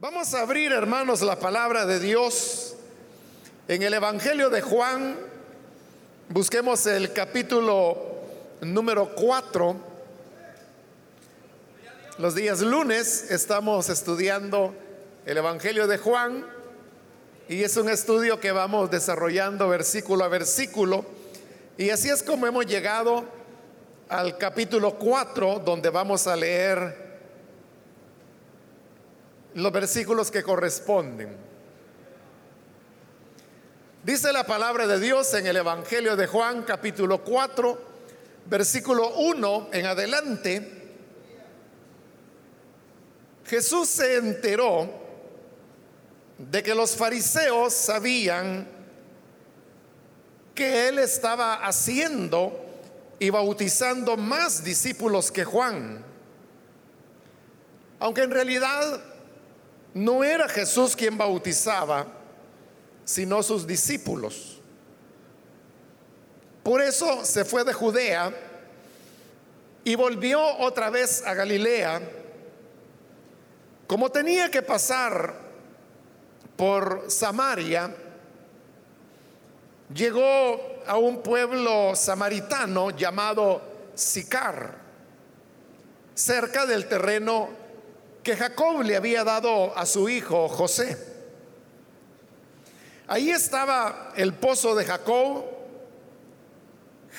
[0.00, 2.76] Vamos a abrir, hermanos, la palabra de Dios
[3.66, 5.16] en el Evangelio de Juan.
[6.28, 7.98] Busquemos el capítulo
[8.60, 9.76] número 4.
[12.18, 14.72] Los días lunes estamos estudiando
[15.26, 16.46] el Evangelio de Juan
[17.48, 21.04] y es un estudio que vamos desarrollando versículo a versículo.
[21.76, 23.24] Y así es como hemos llegado
[24.08, 27.07] al capítulo 4, donde vamos a leer
[29.58, 31.36] los versículos que corresponden.
[34.04, 37.78] Dice la palabra de Dios en el Evangelio de Juan capítulo 4,
[38.46, 40.72] versículo 1 en adelante.
[43.46, 44.88] Jesús se enteró
[46.38, 48.68] de que los fariseos sabían
[50.54, 52.64] que él estaba haciendo
[53.18, 56.04] y bautizando más discípulos que Juan.
[57.98, 59.17] Aunque en realidad
[59.98, 62.06] no era Jesús quien bautizaba,
[63.04, 64.60] sino sus discípulos.
[66.62, 68.32] Por eso se fue de Judea
[69.82, 72.00] y volvió otra vez a Galilea.
[73.88, 75.34] Como tenía que pasar
[76.56, 77.92] por Samaria,
[79.92, 83.62] llegó a un pueblo samaritano llamado
[83.94, 84.76] Sicar,
[86.14, 87.48] cerca del terreno
[88.22, 90.96] que Jacob le había dado a su hijo José.
[93.06, 95.44] Ahí estaba el pozo de Jacob.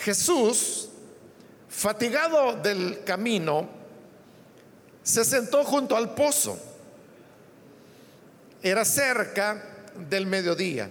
[0.04, 0.90] Jesús,
[1.68, 3.68] fatigado del camino,
[5.02, 6.60] se sentó junto al pozo.
[8.62, 10.90] Era cerca del mediodía.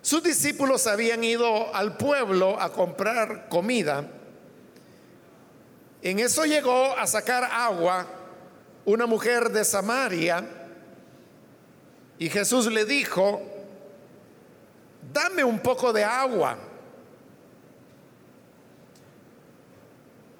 [0.00, 4.08] Sus discípulos habían ido al pueblo a comprar comida.
[6.00, 8.21] En eso llegó a sacar agua
[8.84, 10.44] una mujer de Samaria
[12.18, 13.40] y Jesús le dijo,
[15.12, 16.58] dame un poco de agua.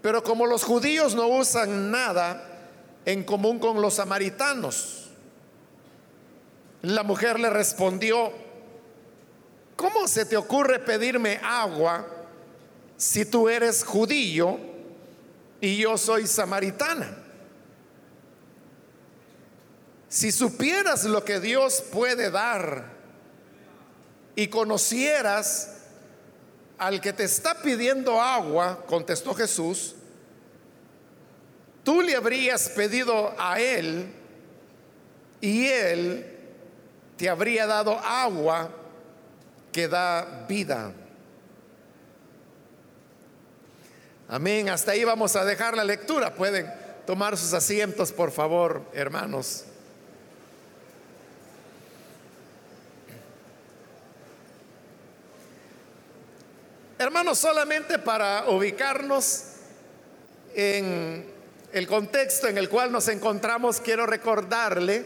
[0.00, 2.42] Pero como los judíos no usan nada
[3.04, 5.10] en común con los samaritanos,
[6.82, 8.32] la mujer le respondió,
[9.76, 12.06] ¿cómo se te ocurre pedirme agua
[12.96, 14.58] si tú eres judío
[15.60, 17.21] y yo soy samaritana?
[20.12, 22.84] Si supieras lo que Dios puede dar
[24.36, 25.70] y conocieras
[26.76, 29.94] al que te está pidiendo agua, contestó Jesús,
[31.82, 34.12] tú le habrías pedido a él
[35.40, 36.26] y él
[37.16, 38.68] te habría dado agua
[39.72, 40.92] que da vida.
[44.28, 44.68] Amén.
[44.68, 46.34] Hasta ahí vamos a dejar la lectura.
[46.34, 46.70] Pueden
[47.06, 49.68] tomar sus asientos, por favor, hermanos.
[57.02, 59.42] Hermanos, solamente para ubicarnos
[60.54, 61.28] en
[61.72, 65.04] el contexto en el cual nos encontramos, quiero recordarle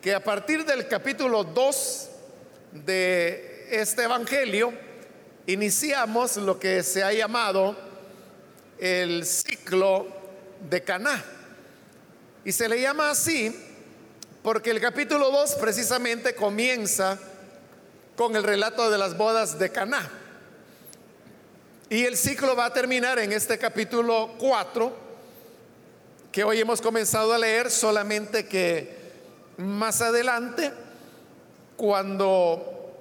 [0.00, 2.08] que a partir del capítulo 2
[2.84, 4.72] de este Evangelio,
[5.46, 7.76] iniciamos lo que se ha llamado
[8.78, 10.06] el ciclo
[10.70, 11.20] de Caná.
[12.44, 13.52] Y se le llama así
[14.44, 17.18] porque el capítulo 2 precisamente comienza
[18.14, 20.20] con el relato de las bodas de Caná.
[21.92, 24.96] Y el ciclo va a terminar en este capítulo 4
[26.32, 28.96] que hoy hemos comenzado a leer, solamente que
[29.58, 30.72] más adelante,
[31.76, 32.96] cuando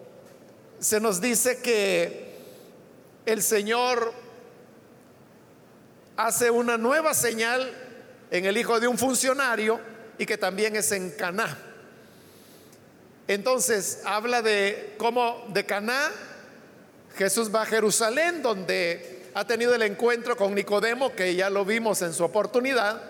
[0.78, 2.35] se nos dice que
[3.25, 4.12] el Señor
[6.18, 7.73] hace una nueva señal
[8.29, 9.79] en el hijo de un funcionario
[10.18, 11.58] y que también es en Caná.
[13.29, 16.12] Entonces habla de cómo de Caná
[17.16, 22.01] Jesús va a Jerusalén, donde ha tenido el encuentro con Nicodemo, que ya lo vimos
[22.01, 23.01] en su oportunidad.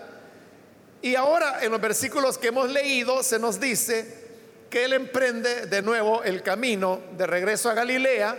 [1.00, 4.22] Y ahora en los versículos que hemos leído se nos dice
[4.70, 8.36] que él emprende de nuevo el camino de regreso a Galilea.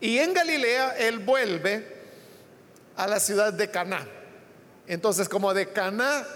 [0.00, 1.96] Y en Galilea él vuelve
[2.96, 4.06] a la ciudad de Caná.
[4.86, 6.26] Entonces, como de Caná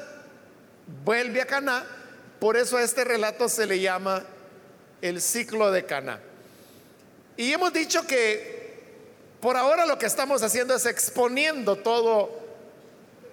[1.05, 1.85] vuelve a Caná,
[2.39, 4.25] por eso a este relato se le llama
[5.03, 6.21] el ciclo de Caná.
[7.41, 8.75] Y hemos dicho que
[9.41, 12.39] por ahora lo que estamos haciendo es exponiendo todo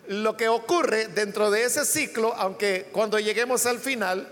[0.07, 4.25] lo que ocurre dentro de ese ciclo, aunque cuando lleguemos al final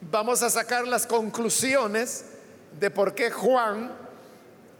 [0.00, 2.24] vamos a sacar las conclusiones
[2.80, 3.94] de por qué Juan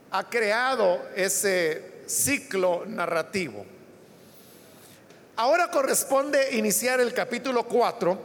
[0.09, 3.63] ha creado ese ciclo narrativo.
[5.35, 8.19] Ahora corresponde iniciar el capítulo 4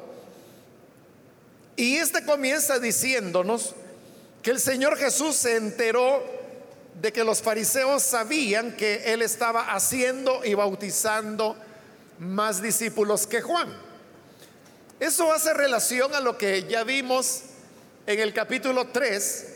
[1.76, 3.74] Y este comienza diciéndonos
[4.42, 6.22] que el Señor Jesús se enteró
[7.00, 11.56] de que los fariseos sabían que Él estaba haciendo y bautizando
[12.18, 13.74] más discípulos que Juan.
[14.98, 17.42] Eso hace relación a lo que ya vimos
[18.06, 19.46] en el capítulo 3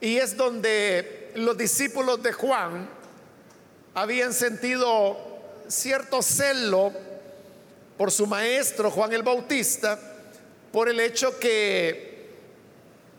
[0.00, 2.88] y es donde los discípulos de Juan
[3.94, 5.16] habían sentido
[5.68, 6.92] cierto celo
[7.96, 9.98] por su maestro Juan el Bautista,
[10.72, 12.05] por el hecho que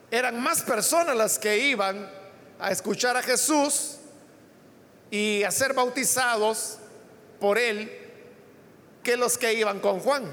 [0.09, 2.09] eran más personas las que iban
[2.59, 3.97] a escuchar a Jesús
[5.11, 6.77] y a ser bautizados
[7.39, 7.91] por él
[9.03, 10.23] que los que iban con Juan.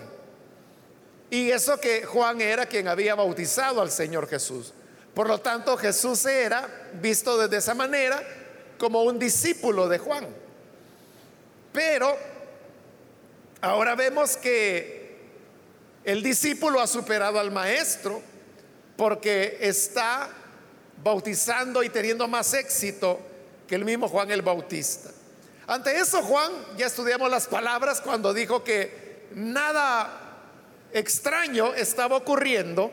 [1.31, 4.73] Y eso que Juan era quien había bautizado al Señor Jesús.
[5.15, 8.23] Por lo tanto, Jesús era visto desde esa manera
[8.79, 10.27] como un discípulo de Juan.
[11.73, 12.17] Pero
[13.61, 15.19] ahora vemos que
[16.05, 18.23] el discípulo ha superado al maestro
[18.97, 20.29] porque está
[21.03, 23.21] bautizando y teniendo más éxito
[23.67, 25.11] que el mismo Juan el Bautista.
[25.67, 30.21] Ante eso, Juan, ya estudiamos las palabras cuando dijo que nada
[30.93, 32.93] extraño estaba ocurriendo,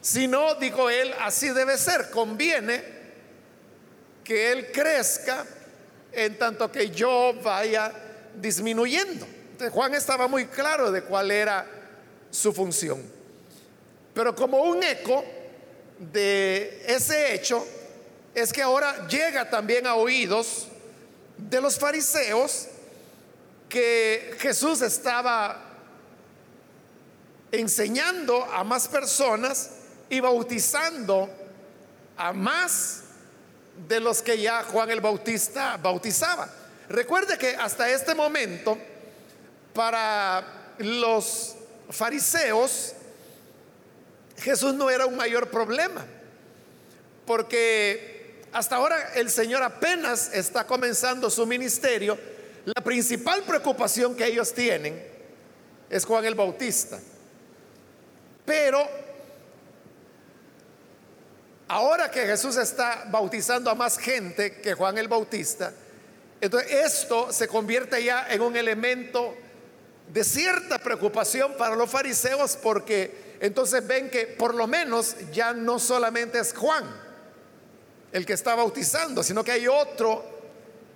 [0.00, 2.82] sino, dijo él, así debe ser, conviene
[4.22, 5.44] que él crezca
[6.12, 7.92] en tanto que yo vaya
[8.36, 9.26] disminuyendo.
[9.70, 11.66] Juan estaba muy claro de cuál era
[12.30, 13.15] su función.
[14.16, 15.22] Pero como un eco
[15.98, 17.66] de ese hecho
[18.34, 20.68] es que ahora llega también a oídos
[21.36, 22.66] de los fariseos
[23.68, 25.62] que Jesús estaba
[27.52, 29.72] enseñando a más personas
[30.08, 31.28] y bautizando
[32.16, 33.02] a más
[33.86, 36.48] de los que ya Juan el Bautista bautizaba.
[36.88, 38.78] Recuerde que hasta este momento,
[39.74, 41.54] para los
[41.90, 42.94] fariseos,
[44.38, 46.04] Jesús no era un mayor problema,
[47.26, 52.18] porque hasta ahora el Señor apenas está comenzando su ministerio.
[52.64, 55.02] La principal preocupación que ellos tienen
[55.90, 56.98] es Juan el Bautista.
[58.44, 58.88] Pero
[61.68, 65.72] ahora que Jesús está bautizando a más gente que Juan el Bautista,
[66.40, 69.34] entonces esto se convierte ya en un elemento
[70.12, 75.78] de cierta preocupación para los fariseos porque entonces ven que por lo menos ya no
[75.78, 77.06] solamente es Juan
[78.12, 80.24] el que está bautizando, sino que hay otro,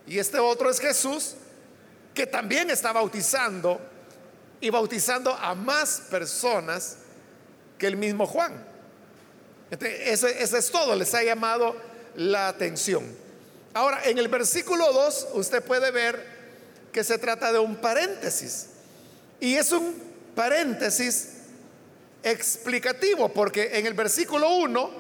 [0.07, 1.35] y este otro es Jesús,
[2.15, 3.81] que también está bautizando
[4.61, 6.97] y bautizando a más personas
[7.79, 8.65] que el mismo Juan.
[9.81, 11.77] eso, eso es todo, les ha llamado
[12.17, 13.05] la atención.
[13.75, 16.41] Ahora, en el versículo 2 usted puede ver
[16.93, 18.69] que se trata de un paréntesis.
[19.39, 19.95] Y es un
[20.35, 21.40] paréntesis
[22.23, 24.91] explicativo, porque en el versículo 1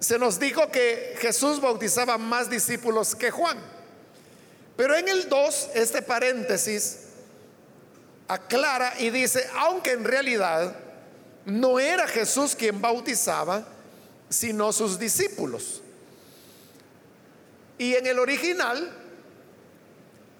[0.00, 3.58] se nos dijo que Jesús bautizaba más discípulos que Juan.
[4.76, 6.98] Pero en el 2, este paréntesis
[8.28, 10.76] aclara y dice, aunque en realidad
[11.44, 13.66] no era Jesús quien bautizaba,
[14.28, 15.82] sino sus discípulos.
[17.78, 18.92] Y en el original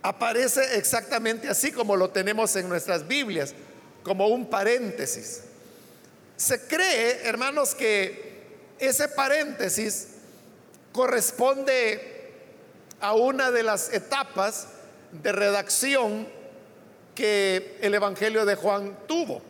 [0.03, 3.55] aparece exactamente así como lo tenemos en nuestras Biblias,
[4.03, 5.43] como un paréntesis.
[6.37, 8.45] Se cree, hermanos, que
[8.79, 10.09] ese paréntesis
[10.93, 12.33] corresponde
[13.01, 14.69] a una de las etapas
[15.13, 16.27] de redacción
[17.15, 19.43] que el Evangelio de Juan tuvo.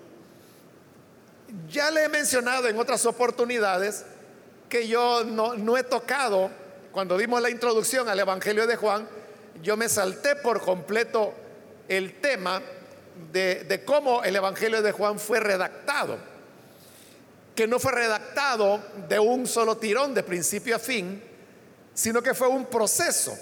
[1.70, 4.04] Ya le he mencionado en otras oportunidades
[4.68, 6.50] que yo no, he tocado,
[6.92, 9.08] cuando dimos la introducción al Evangelio de Juan,
[9.62, 11.32] yo me salté por completo
[11.88, 12.60] el tema
[13.32, 16.18] de, cómo el Evangelio de Juan fue redactado,
[17.54, 21.22] que no fue redactado de un solo tirón, de principio a fin,
[21.94, 23.36] sino que fue un proceso.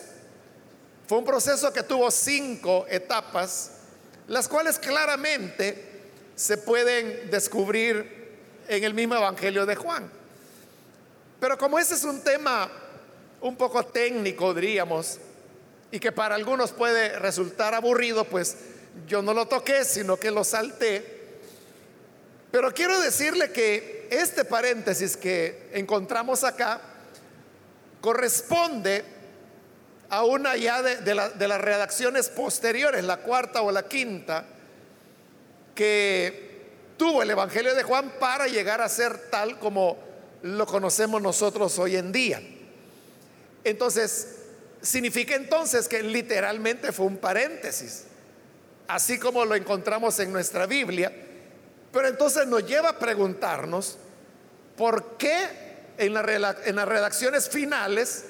[1.06, 3.72] Fue un proceso que tuvo cinco etapas,
[4.28, 5.90] las cuales claramente
[6.34, 8.22] se pueden descubrir
[8.68, 10.10] en el mismo Evangelio de Juan.
[11.40, 12.70] Pero como ese es un tema
[13.40, 15.18] un poco técnico, diríamos,
[15.90, 18.56] y que para algunos puede resultar aburrido, pues
[19.06, 21.21] yo no lo toqué, sino que lo salté.
[22.52, 26.82] Pero quiero decirle que este paréntesis que encontramos acá
[28.02, 29.02] corresponde
[30.10, 34.44] a una ya de, de las redacciones posteriores, la cuarta o la quinta,
[35.74, 36.60] que
[36.98, 39.96] tuvo el Evangelio de Juan para llegar a ser tal como
[40.42, 42.42] lo conocemos nosotros hoy en día.
[43.64, 44.40] Entonces,
[44.82, 48.04] significa entonces que literalmente fue un paréntesis,
[48.88, 51.30] así como lo encontramos en nuestra Biblia,
[51.92, 53.98] pero entonces nos lleva a preguntarnos
[54.76, 55.48] por qué
[55.98, 58.24] en, en las redacciones finales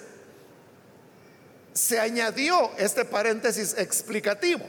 [1.72, 4.64] se añadió este paréntesis explicativo.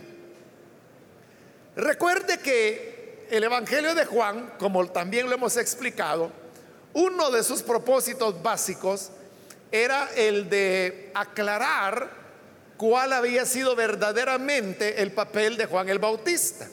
[1.76, 6.32] Recuerde que el Evangelio de Juan, como también lo hemos explicado,
[6.94, 9.10] uno de sus propósitos básicos
[9.72, 12.12] era el de aclarar
[12.78, 16.68] cuál había sido verdaderamente el papel de Juan el Bautista.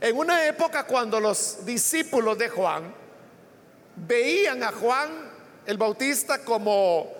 [0.00, 2.94] En una época cuando los discípulos de Juan
[3.96, 5.30] veían a Juan
[5.66, 7.12] el Bautista como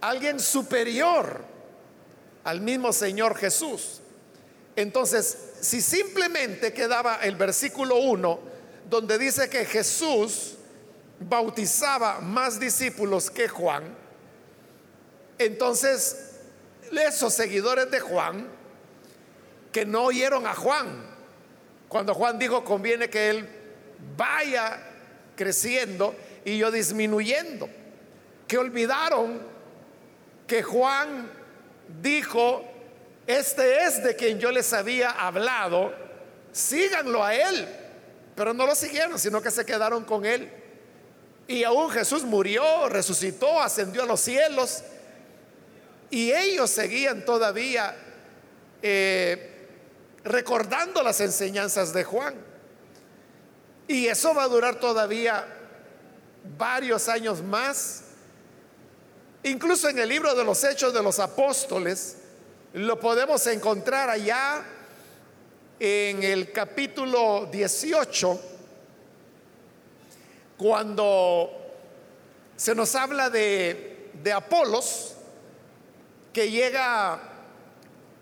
[0.00, 1.44] alguien superior
[2.44, 4.00] al mismo Señor Jesús.
[4.76, 8.38] Entonces, si simplemente quedaba el versículo 1,
[8.88, 10.54] donde dice que Jesús
[11.18, 13.82] bautizaba más discípulos que Juan,
[15.38, 16.30] entonces
[16.92, 18.46] esos seguidores de Juan,
[19.72, 21.13] que no oyeron a Juan,
[21.94, 23.48] cuando Juan dijo conviene que él
[24.16, 24.80] vaya
[25.36, 26.12] creciendo
[26.44, 27.68] y yo disminuyendo,
[28.48, 29.40] que olvidaron
[30.44, 31.30] que Juan
[32.02, 32.64] dijo,
[33.28, 35.94] este es de quien yo les había hablado,
[36.50, 37.68] síganlo a él.
[38.34, 40.50] Pero no lo siguieron, sino que se quedaron con él.
[41.46, 44.82] Y aún Jesús murió, resucitó, ascendió a los cielos.
[46.10, 47.94] Y ellos seguían todavía
[48.82, 49.53] eh,
[50.24, 52.34] recordando las enseñanzas de Juan.
[53.86, 55.46] Y eso va a durar todavía
[56.56, 58.02] varios años más.
[59.42, 62.16] Incluso en el libro de los Hechos de los Apóstoles,
[62.72, 64.64] lo podemos encontrar allá
[65.78, 68.40] en el capítulo 18,
[70.56, 71.50] cuando
[72.56, 75.14] se nos habla de, de Apolos,
[76.32, 77.20] que llega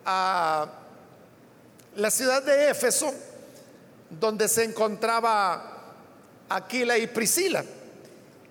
[0.05, 0.82] a
[1.97, 3.13] la ciudad de Éfeso,
[4.09, 5.95] donde se encontraba
[6.49, 7.65] Aquila y Priscila.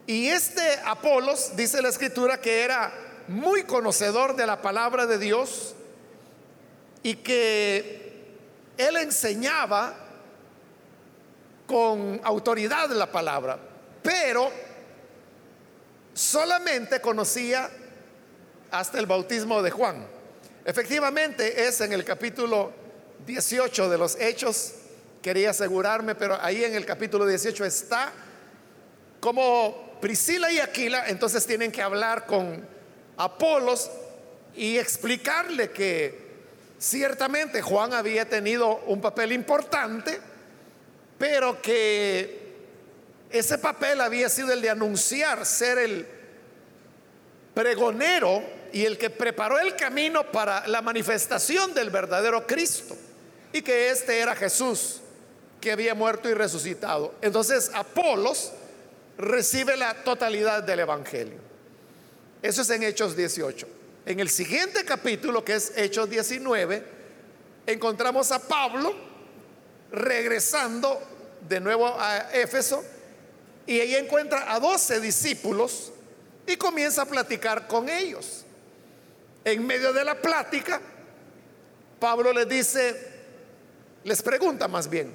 [0.08, 2.92] Y este Apolos, dice la escritura, que era
[3.28, 5.74] muy conocedor de la palabra de Dios,
[7.04, 8.02] y que
[8.78, 9.96] él enseñaba
[11.66, 13.58] con autoridad la palabra,
[14.04, 14.52] pero
[16.14, 17.70] solamente conocía
[18.70, 20.06] hasta el bautismo de Juan.
[20.66, 22.81] Efectivamente es en el capítulo
[23.26, 24.74] 18 de los Hechos,
[25.22, 28.12] quería asegurarme, pero ahí en el capítulo 18 está
[29.20, 32.66] como Priscila y Aquila, entonces tienen que hablar con
[33.18, 33.92] Apolos
[34.56, 36.32] y explicarle que
[36.82, 40.20] Ciertamente Juan había tenido un papel importante,
[41.20, 42.56] pero que
[43.30, 46.08] ese papel había sido el de anunciar, ser el
[47.54, 48.42] pregonero
[48.74, 52.98] y el que preparó el camino para la manifestación del verdadero Cristo,
[53.54, 55.02] y que este era Jesús,
[55.60, 57.16] que había muerto y resucitado.
[57.22, 58.52] Entonces Apolos
[59.18, 61.38] recibe la totalidad del Evangelio.
[62.42, 63.68] Eso es en Hechos 18.
[64.06, 66.84] En el siguiente capítulo, que es Hechos 19,
[67.68, 68.96] encontramos a Pablo
[69.92, 71.00] regresando
[71.48, 72.84] de nuevo a Éfeso
[73.68, 75.92] y ahí encuentra a 12 discípulos
[76.48, 78.44] y comienza a platicar con ellos.
[79.44, 80.82] En medio de la plática,
[82.00, 83.11] Pablo les dice,
[84.04, 85.14] les pregunta más bien,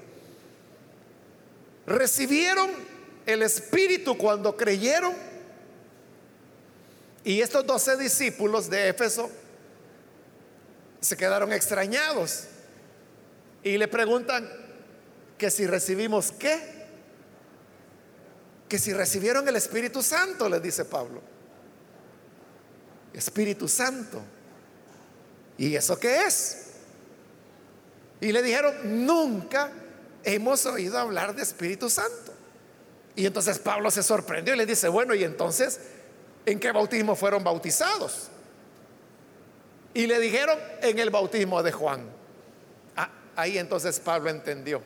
[1.86, 2.70] ¿recibieron
[3.26, 5.14] el Espíritu cuando creyeron?
[7.24, 9.30] Y estos doce discípulos de Éfeso
[11.00, 12.44] se quedaron extrañados
[13.62, 14.48] y le preguntan
[15.36, 16.86] que si recibimos qué,
[18.68, 21.20] que si recibieron el Espíritu Santo, les dice Pablo.
[23.12, 24.22] Espíritu Santo.
[25.58, 26.65] ¿Y eso qué es?
[28.20, 29.70] Y le dijeron, nunca
[30.24, 32.32] hemos oído hablar de Espíritu Santo.
[33.14, 35.80] Y entonces Pablo se sorprendió y le dice, bueno, y entonces
[36.46, 38.28] ¿En qué bautismo fueron bautizados?
[39.92, 42.08] Y le dijeron en el bautismo de Juan.
[42.96, 44.80] Ah, ahí entonces Pablo entendió.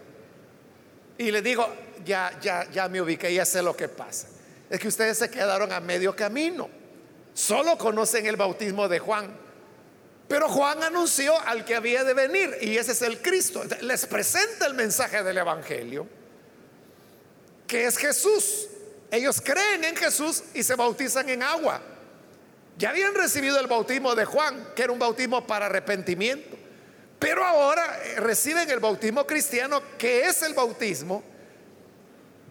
[1.19, 1.69] Y le digo,
[2.03, 4.29] ya, ya, ya me ubiqué, ya sé lo que pasa.
[4.71, 6.71] Es que ustedes se quedaron a medio camino.
[7.35, 9.31] Solo conocen el bautismo de Juan.
[10.31, 13.65] Pero Juan anunció al que había de venir y ese es el Cristo.
[13.81, 16.07] Les presenta el mensaje del Evangelio,
[17.67, 18.69] que es Jesús.
[19.11, 21.83] Ellos creen en Jesús y se bautizan en agua.
[22.79, 26.57] Ya habían recibido el bautismo de Juan, que era un bautismo para arrepentimiento.
[27.19, 31.25] Pero ahora eh, reciben el bautismo cristiano, que es el bautismo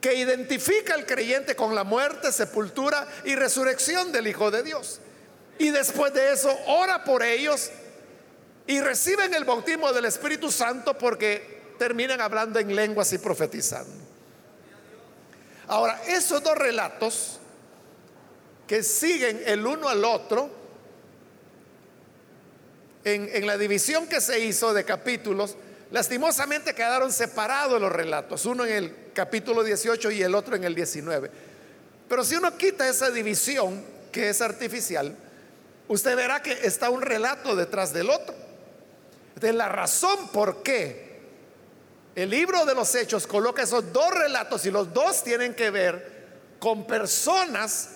[0.01, 4.99] que identifica al creyente con la muerte, sepultura y resurrección del Hijo de Dios.
[5.59, 7.69] Y después de eso ora por ellos
[8.65, 13.91] y reciben el bautismo del Espíritu Santo porque terminan hablando en lenguas y profetizando.
[15.67, 17.39] Ahora, esos dos relatos
[18.65, 20.49] que siguen el uno al otro,
[23.03, 25.57] en, en, la división que se hizo de capítulos,
[25.91, 30.73] lastimosamente quedaron separados los relatos, uno en el capítulo 18 y el otro en el
[30.73, 31.31] 19.
[32.07, 35.15] Pero si uno quita esa división, que es artificial,
[35.89, 38.33] usted verá que está un relato detrás del otro.
[39.35, 41.09] De la razón por qué
[42.15, 46.19] el libro de los hechos coloca esos dos relatos y los dos tienen que ver
[46.59, 47.91] con personas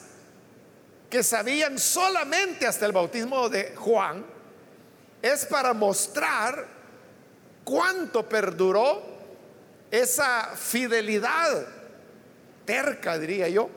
[1.10, 4.26] que sabían solamente hasta el bautismo de Juan,
[5.22, 6.66] es para mostrar
[7.64, 9.02] cuánto perduró
[9.92, 11.68] esa fidelidad
[12.66, 13.70] terca, diría yo,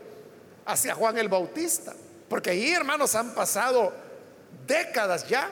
[0.65, 1.95] hacia Juan el Bautista.
[2.29, 3.93] Porque ahí, hermanos, han pasado
[4.67, 5.51] décadas ya.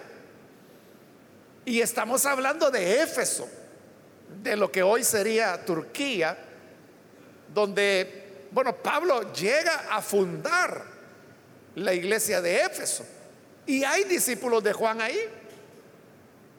[1.64, 3.48] Y estamos hablando de Éfeso,
[4.42, 6.36] de lo que hoy sería Turquía,
[7.52, 10.84] donde, bueno, Pablo llega a fundar
[11.76, 13.06] la iglesia de Éfeso.
[13.66, 15.18] Y hay discípulos de Juan ahí.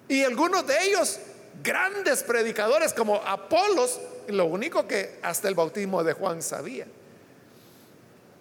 [0.08, 1.20] Y algunos de ellos,
[1.64, 6.88] grandes predicadores como Apolos, lo único que hasta el bautismo de Juan sabía.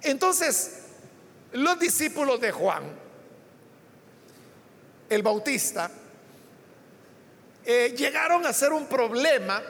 [0.02, 0.80] Entonces,
[1.52, 2.84] los discípulos de Juan,
[5.14, 5.90] el Bautista,
[7.64, 9.62] eh, llegaron a ser un problema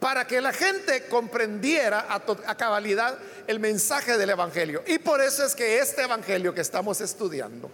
[0.00, 4.82] para que la gente comprendiera a, cabalidad el mensaje del Evangelio.
[4.86, 7.70] Y por eso es que este Evangelio que estamos estudiando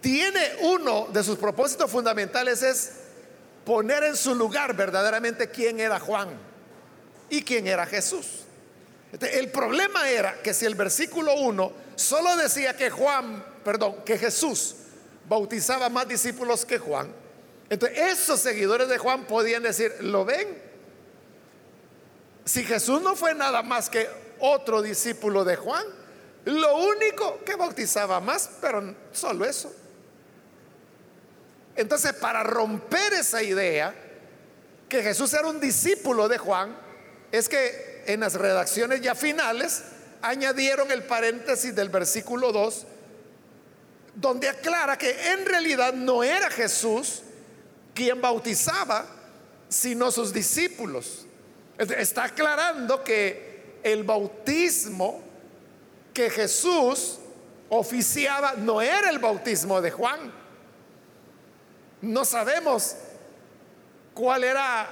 [0.00, 2.92] tiene uno de sus propósitos fundamentales es
[3.64, 6.28] poner en su lugar verdaderamente quién era Juan
[7.28, 8.44] y quién era Jesús.
[9.20, 14.76] El problema era que si el versículo 1 solo decía que Juan, perdón, que Jesús
[15.28, 17.12] bautizaba más discípulos que Juan,
[17.68, 20.56] entonces esos seguidores de Juan podían decir, ¿lo ven?
[22.46, 24.08] Si Jesús no fue nada más que
[24.38, 25.84] otro discípulo de Juan,
[26.46, 29.70] lo único que bautizaba más, pero solo eso.
[31.76, 33.94] Entonces, para romper esa idea,
[34.88, 36.74] que Jesús era un discípulo de Juan,
[37.32, 39.82] es que en las redacciones ya finales
[40.22, 42.86] añadieron el paréntesis del versículo 2,
[44.20, 47.22] donde aclara que en realidad no era Jesús
[47.94, 49.06] quien bautizaba,
[49.68, 51.24] sino sus discípulos.
[51.78, 55.22] Está aclarando que el bautismo
[56.12, 57.20] que Jesús
[57.68, 60.32] oficiaba no era el bautismo de Juan.
[62.00, 62.96] No sabemos
[64.14, 64.88] cuál era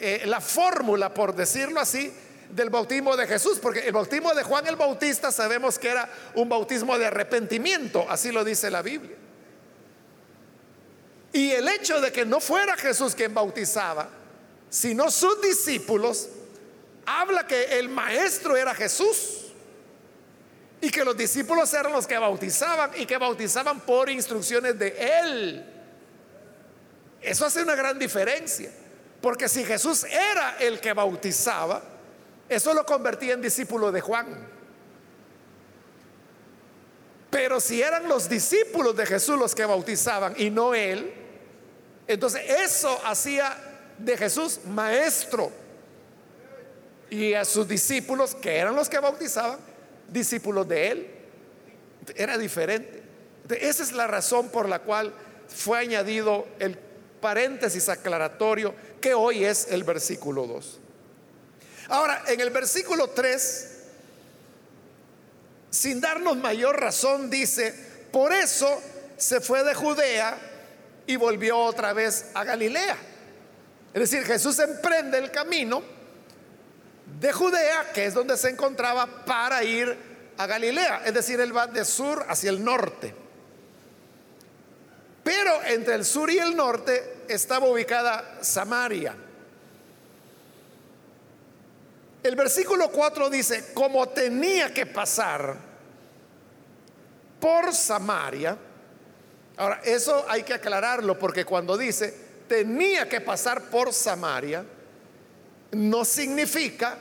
[0.00, 2.12] eh, la fórmula, por decirlo así,
[2.50, 6.48] del bautismo de Jesús, porque el bautismo de Juan el Bautista sabemos que era un
[6.48, 9.16] bautismo de arrepentimiento, así lo dice la Biblia.
[11.32, 14.08] Y el hecho de que no fuera Jesús quien bautizaba,
[14.70, 16.28] sino sus discípulos,
[17.06, 19.46] habla que el maestro era Jesús
[20.80, 25.64] y que los discípulos eran los que bautizaban y que bautizaban por instrucciones de él.
[27.20, 28.70] Eso hace una gran diferencia.
[29.20, 31.82] Porque si Jesús era el que bautizaba,
[32.48, 34.48] eso lo convertía en discípulo de Juan.
[37.30, 41.12] Pero si eran los discípulos de Jesús los que bautizaban y no él,
[42.06, 43.56] entonces eso hacía
[43.98, 45.52] de Jesús maestro.
[47.10, 49.58] Y a sus discípulos, que eran los que bautizaban,
[50.08, 51.10] discípulos de él.
[52.16, 53.02] Era diferente.
[53.48, 55.12] Esa es la razón por la cual
[55.48, 56.78] fue añadido el
[57.20, 60.80] paréntesis aclaratorio que hoy es el versículo 2.
[61.88, 63.68] Ahora, en el versículo 3,
[65.70, 67.74] sin darnos mayor razón, dice,
[68.12, 68.82] por eso
[69.16, 70.38] se fue de Judea
[71.06, 72.96] y volvió otra vez a Galilea.
[73.94, 75.82] Es decir, Jesús emprende el camino
[77.20, 79.96] de Judea, que es donde se encontraba, para ir
[80.36, 81.02] a Galilea.
[81.06, 83.14] Es decir, él va de sur hacia el norte.
[85.24, 89.14] Pero entre el sur y el norte estaba ubicada Samaria.
[92.22, 95.56] El versículo 4 dice, como tenía que pasar
[97.40, 98.58] por Samaria,
[99.56, 104.64] ahora eso hay que aclararlo porque cuando dice tenía que pasar por Samaria,
[105.72, 106.96] no significa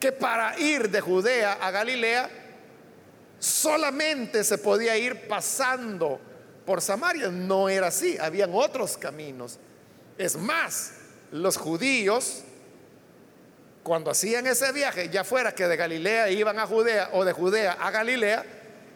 [0.00, 2.30] que para ir de Judea a Galilea
[3.38, 6.18] solamente se podía ir pasando
[6.64, 7.28] por Samaria.
[7.28, 9.58] No era así, habían otros caminos.
[10.16, 10.92] Es más,
[11.30, 12.42] los judíos,
[13.88, 17.78] cuando hacían ese viaje, ya fuera que de Galilea iban a Judea o de Judea
[17.80, 18.44] a Galilea,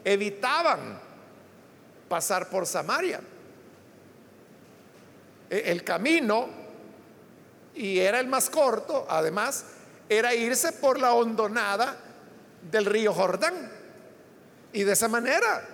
[0.05, 1.01] evitaban
[2.11, 3.19] pasar por Samaria.
[5.49, 6.47] E, el camino,
[7.75, 9.65] y era el más corto, además,
[10.11, 11.97] era irse por la hondonada
[12.71, 13.73] del río Jordán.
[14.75, 15.67] Y de esa manera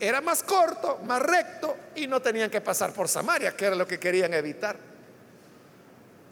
[0.00, 3.86] era más corto, más recto y no tenían que pasar por Samaria, que era lo
[3.86, 4.76] que querían evitar.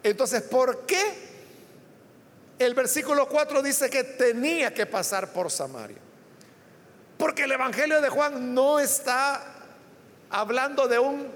[0.03, 1.30] Entonces, ¿por qué
[2.61, 5.97] el versículo 4 dice que tenía que pasar por Samaria?
[7.17, 9.43] Porque el Evangelio de Juan no está
[10.29, 11.27] hablando de un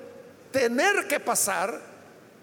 [0.51, 1.81] tener que pasar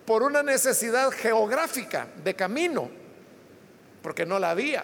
[0.03, 2.89] por una necesidad geográfica de camino,
[4.01, 4.83] porque no la había,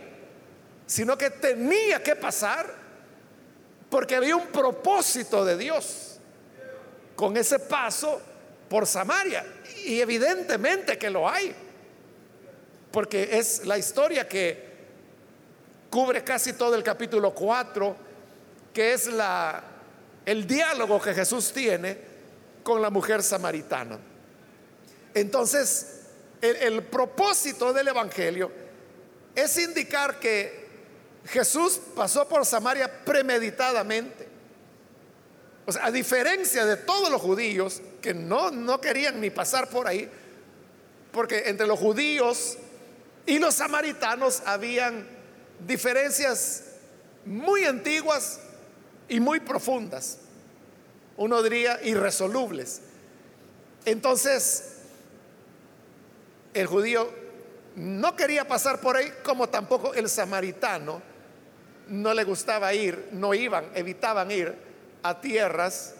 [0.85, 2.71] sino que tenía que pasar
[3.89, 6.19] porque había un propósito de Dios
[7.15, 8.21] con ese paso
[8.69, 9.43] por Samaria.
[9.85, 11.66] Y evidentemente que lo hay.
[12.91, 14.67] Porque es la historia que
[15.89, 17.95] cubre casi todo el capítulo 4,
[18.73, 19.63] que es la,
[20.25, 21.97] el diálogo que Jesús tiene
[22.63, 23.97] con la mujer samaritana.
[25.13, 26.01] Entonces,
[26.41, 28.51] el, propósito del Evangelio
[29.33, 30.67] es indicar que
[31.25, 34.27] Jesús pasó por Samaria premeditadamente.
[35.65, 39.87] O sea, a diferencia de todos los judíos que no, no querían ni pasar por
[39.87, 40.09] ahí,
[41.11, 42.57] porque entre los judíos
[43.27, 45.05] y los samaritanos habían
[45.59, 46.63] diferencias
[47.25, 48.39] muy antiguas
[49.09, 50.19] y muy profundas,
[51.17, 52.81] uno diría irresolubles.
[53.85, 54.77] Entonces,
[56.53, 57.13] el judío
[57.75, 61.01] no quería pasar por ahí, como tampoco el samaritano
[61.89, 64.55] no le gustaba ir, no iban, evitaban ir
[65.03, 65.95] a tierras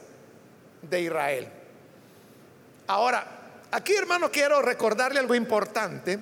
[0.81, 1.47] de Israel.
[2.87, 3.25] Ahora,
[3.71, 6.19] aquí hermano quiero recordarle algo importante,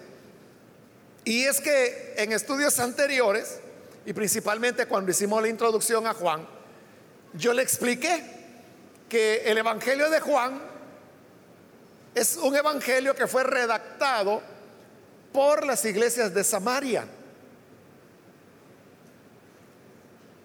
[1.25, 3.59] y es que en estudios anteriores,
[4.05, 6.47] y principalmente cuando hicimos la introducción a Juan,
[7.33, 8.23] yo le expliqué
[9.09, 10.61] que el Evangelio de Juan
[12.13, 14.41] es un Evangelio que fue redactado
[15.33, 17.05] por las iglesias de Samaria.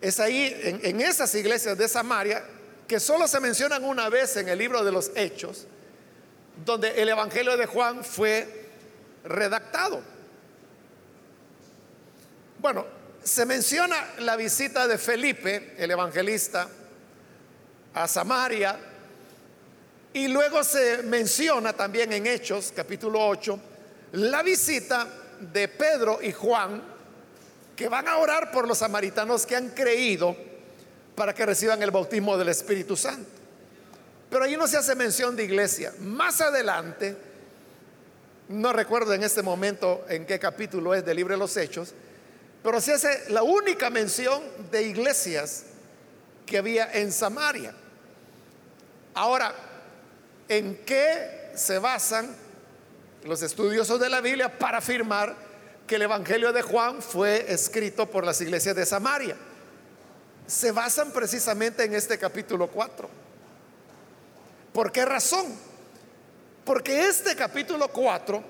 [0.01, 2.43] Es ahí, en, esas iglesias de Samaria,
[2.89, 5.67] que solo se mencionan una vez en el libro de los Hechos,
[6.65, 8.71] donde el Evangelio de Juan fue
[9.25, 10.03] redactado.
[12.61, 12.85] Bueno,
[13.25, 16.69] se menciona la visita de Felipe, el evangelista,
[17.95, 18.79] a Samaria,
[20.13, 23.59] y luego se menciona también en Hechos, capítulo 8,
[24.13, 25.07] la visita
[25.41, 26.83] de Pedro y Juan
[27.75, 30.37] que van a orar por los samaritanos que han creído
[31.15, 33.31] para que reciban el bautismo del Espíritu Santo.
[34.29, 35.95] Pero ahí no se hace mención de iglesia.
[36.01, 37.17] Más adelante,
[38.51, 41.95] no recuerdo en este momento en qué capítulo es del libro de los Hechos,
[42.63, 45.65] pero se hace la única mención de iglesias
[46.47, 47.75] que había en Samaria.
[49.15, 49.55] Ahora,
[50.49, 52.35] ¿en qué se basan
[53.25, 55.37] los estudiosos de la Biblia para afirmar
[55.87, 59.37] que el Evangelio de Juan fue escrito por las iglesias de Samaria.
[60.47, 63.09] Se basan precisamente en este capítulo 4.
[64.73, 65.47] ¿Por qué razón?
[66.65, 68.43] Porque este capítulo 4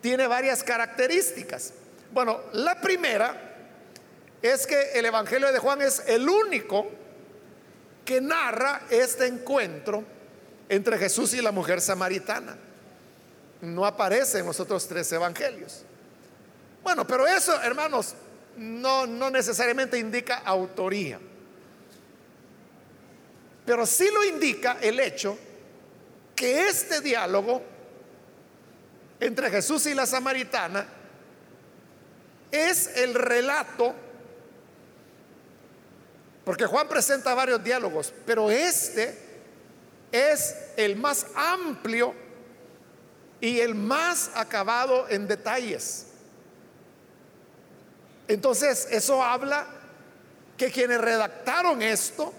[0.00, 1.72] tiene varias características.
[2.12, 3.50] Bueno, la primera
[4.42, 6.88] es que el Evangelio de Juan es el único
[8.04, 10.04] que narra este encuentro
[10.68, 12.56] entre Jesús y la mujer samaritana.
[13.60, 15.84] No aparece en los otros tres evangelios.
[16.82, 18.14] Bueno, pero eso, hermanos,
[18.56, 21.20] no, no necesariamente indica autoría.
[23.66, 25.38] Pero sí lo indica el hecho
[26.34, 27.62] que este diálogo
[29.20, 30.99] entre Jesús y la samaritana
[32.50, 33.94] es el relato,
[36.44, 39.18] porque Juan presenta varios diálogos, pero este
[40.12, 42.14] es el más amplio
[43.40, 46.06] y el más acabado en detalles.
[48.28, 49.66] Entonces, eso habla
[50.56, 52.32] que quienes redactaron esto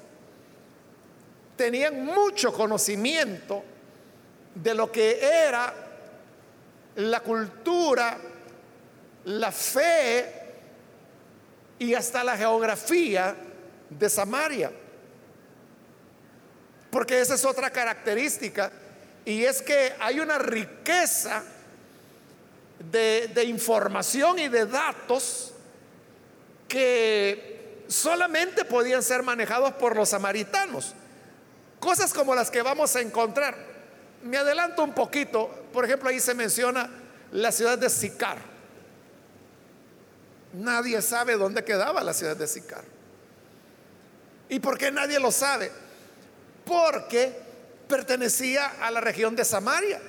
[1.57, 3.63] tenían mucho conocimiento
[4.55, 5.73] de lo que era
[6.95, 8.17] la cultura,
[9.25, 10.41] la fe
[11.79, 13.35] y hasta la geografía
[13.89, 14.71] de Samaria.
[16.89, 18.71] Porque esa es otra característica
[19.25, 21.43] y es que hay una riqueza
[22.91, 25.53] de, información y de datos
[26.67, 30.93] que solamente podían ser manejados por los samaritanos.
[31.79, 33.55] Cosas como las que vamos a encontrar.
[34.23, 35.49] Me adelanto un poquito.
[35.73, 36.89] Por ejemplo, ahí se menciona
[37.31, 38.50] la ciudad de Sicar.
[40.53, 42.83] Nadie sabe dónde quedaba la ciudad de Sicar.
[44.49, 45.71] ¿Y por qué nadie lo sabe?
[46.65, 47.31] Porque
[47.87, 50.01] pertenecía a la región de Samaria.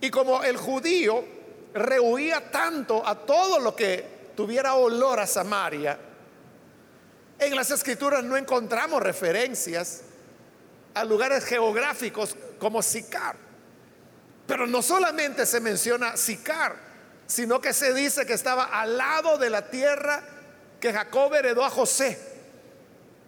[0.00, 1.24] Y como el judío
[1.74, 5.98] rehuía tanto a todo lo que tuviera olor a Samaria,
[7.38, 10.02] en las escrituras no encontramos referencias
[10.94, 13.36] a lugares geográficos como Sicar.
[14.46, 16.87] Pero no solamente se menciona Sicar,
[17.28, 20.22] sino que se dice que estaba al lado de la tierra
[20.80, 22.18] que Jacob heredó a José.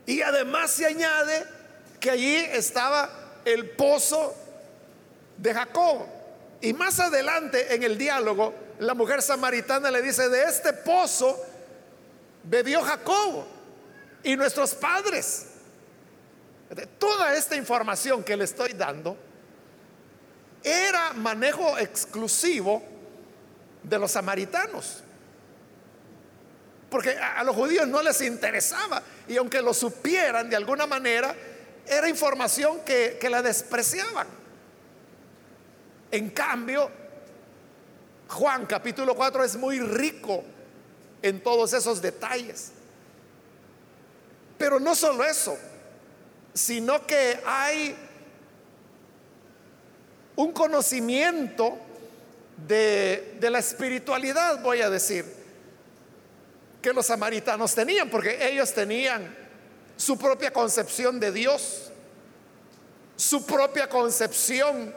[0.07, 1.45] Y además se añade
[2.01, 3.11] que allí estaba
[3.45, 4.35] el pozo
[5.37, 6.07] de Jacob.
[6.63, 11.39] Y más adelante en el diálogo, la mujer samaritana le dice, de este pozo
[12.43, 13.45] bebió Jacob
[14.23, 15.47] y nuestros padres.
[16.99, 19.15] Toda esta información que le estoy dando
[20.63, 22.83] era manejo exclusivo
[23.83, 25.03] de los samaritanos.
[26.91, 29.03] Porque a, los judíos no les interesaba.
[29.29, 31.35] Y aunque lo supieran de alguna manera,
[31.87, 34.27] era información que, que la despreciaban.
[36.11, 36.91] En cambio,
[38.29, 40.45] Juan capítulo 4 es muy rico
[41.23, 42.73] en todos esos detalles.
[44.59, 45.57] Pero no solo eso,
[46.53, 47.97] sino que hay
[50.37, 51.79] un conocimiento
[52.67, 55.25] de, la espiritualidad, voy a decir,
[56.83, 59.37] que los samaritanos tenían, porque ellos tenían
[59.97, 61.91] su propia concepción de Dios,
[63.17, 64.95] su propia concepción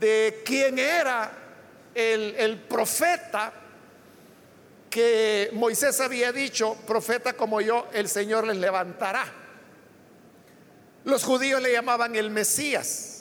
[0.00, 1.30] de quién era
[1.94, 3.52] el, el profeta
[4.88, 9.24] que Moisés había dicho, profeta como yo, el Señor les levantará.
[11.04, 13.13] Los judíos le llamaban el Mesías.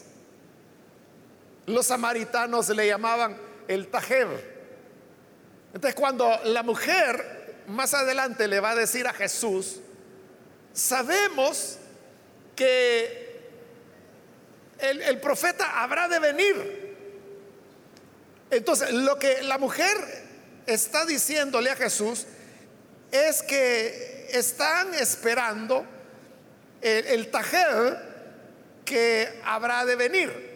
[1.65, 4.53] Los samaritanos le llamaban el Tajer.
[5.73, 9.79] Entonces cuando la mujer más adelante le va a decir a Jesús,
[10.73, 11.77] sabemos
[12.55, 13.23] que
[14.79, 16.95] el, profeta habrá de venir.
[18.51, 19.97] Entonces lo que la mujer
[20.65, 22.25] está diciéndole a Jesús
[23.11, 25.85] es que están esperando
[26.81, 27.31] el, el
[28.85, 30.52] que habrá de venir.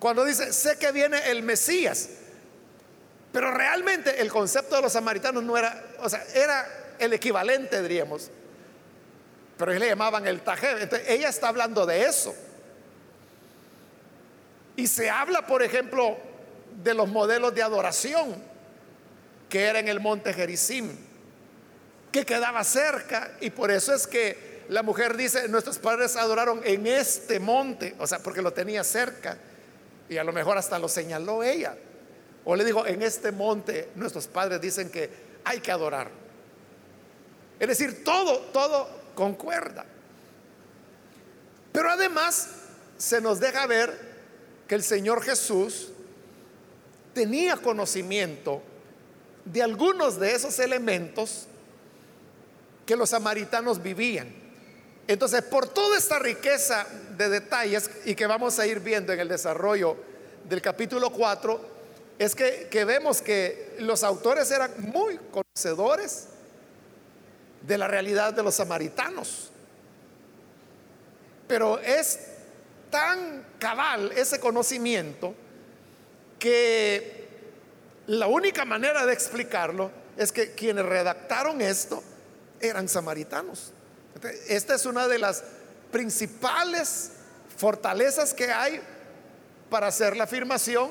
[0.00, 2.08] Cuando dice, sé que viene el Mesías,
[3.32, 8.30] pero realmente el concepto de los samaritanos no era, o sea, era el equivalente, diríamos,
[9.58, 10.78] pero ellos le llamaban el tajer.
[10.80, 12.34] Entonces, ella está hablando de eso.
[14.74, 16.16] Y se habla, por ejemplo,
[16.82, 18.42] de los modelos de adoración
[19.50, 20.96] que era en el monte Gerizim,
[22.10, 26.86] que quedaba cerca, y por eso es que la mujer dice, nuestros padres adoraron en
[26.86, 29.36] este monte, o sea, porque lo tenía cerca,
[30.10, 31.76] y a lo mejor hasta lo señaló ella,
[32.44, 35.08] o le dijo, en este monte nuestros padres dicen que
[35.44, 36.10] hay que adorar.
[37.60, 39.84] Es decir, todo, todo concuerda.
[41.70, 42.48] Pero además
[42.98, 43.96] se nos deja ver
[44.66, 45.90] que el Señor Jesús
[47.14, 48.62] tenía conocimiento
[49.44, 51.46] de algunos de esos elementos
[52.84, 54.39] que los samaritanos vivían.
[55.10, 59.26] Entonces, por toda esta riqueza de detalles y que vamos a ir viendo en el
[59.26, 59.96] desarrollo
[60.48, 61.60] del capítulo 4,
[62.16, 66.28] es que, que vemos que los autores eran muy conocedores
[67.60, 69.50] de la realidad de los samaritanos.
[71.48, 72.20] Pero es
[72.88, 75.34] tan cabal ese conocimiento
[76.38, 77.26] que
[78.06, 82.00] la única manera de explicarlo es que quienes redactaron esto
[82.60, 83.72] eran samaritanos.
[84.48, 85.42] Esta es una de las
[85.90, 87.12] principales
[87.56, 88.80] fortalezas que hay
[89.68, 90.90] para hacer la afirmación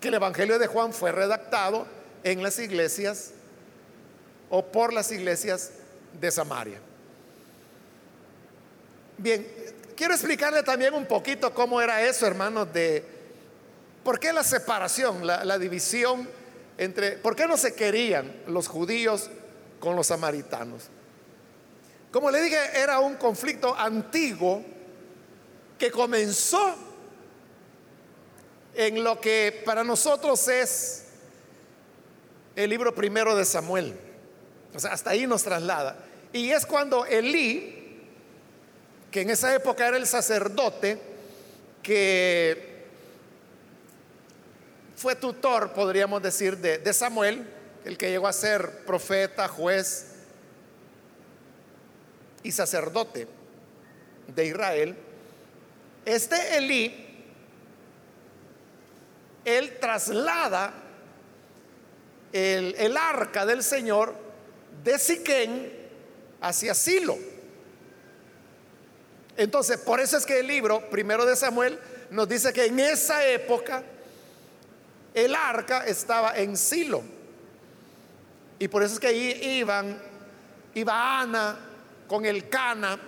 [0.00, 1.86] que el Evangelio de Juan fue redactado
[2.22, 3.30] en las iglesias
[4.50, 5.70] o por las iglesias
[6.20, 6.78] de Samaria.
[9.16, 9.46] Bien,
[9.96, 13.14] quiero explicarle también un poquito cómo era eso, hermanos, de
[14.04, 16.28] ¿Por qué la separación, la, división
[16.76, 19.30] entre, por qué no se querían los judíos
[19.80, 20.90] con los samaritanos?
[22.14, 24.62] Como le dije, era un conflicto antiguo
[25.76, 26.76] que comenzó
[28.72, 31.06] en lo que para nosotros es
[32.54, 33.96] el libro primero de Samuel.
[34.72, 35.96] O sea, hasta ahí nos traslada.
[36.32, 38.00] Y es cuando Elí,
[39.10, 41.02] que en esa época era el sacerdote,
[41.82, 42.84] que
[44.94, 47.44] fue tutor, podríamos decir, de, Samuel,
[47.84, 50.13] el que llegó a ser profeta, juez
[52.44, 53.26] y sacerdote
[54.28, 54.96] de Israel.
[56.04, 56.94] Este Elí,
[59.44, 60.72] él traslada
[62.32, 64.14] el, el, arca del Señor
[64.84, 65.72] de Siquén
[66.40, 67.16] hacia Silo.
[69.36, 71.78] Entonces, por eso es que el libro primero de Samuel
[72.10, 73.82] nos dice que en esa época
[75.14, 77.02] el arca estaba en Silo.
[78.58, 80.00] Y por eso es que ahí iban,
[80.74, 81.70] iba Ana
[82.06, 82.98] con el Cana,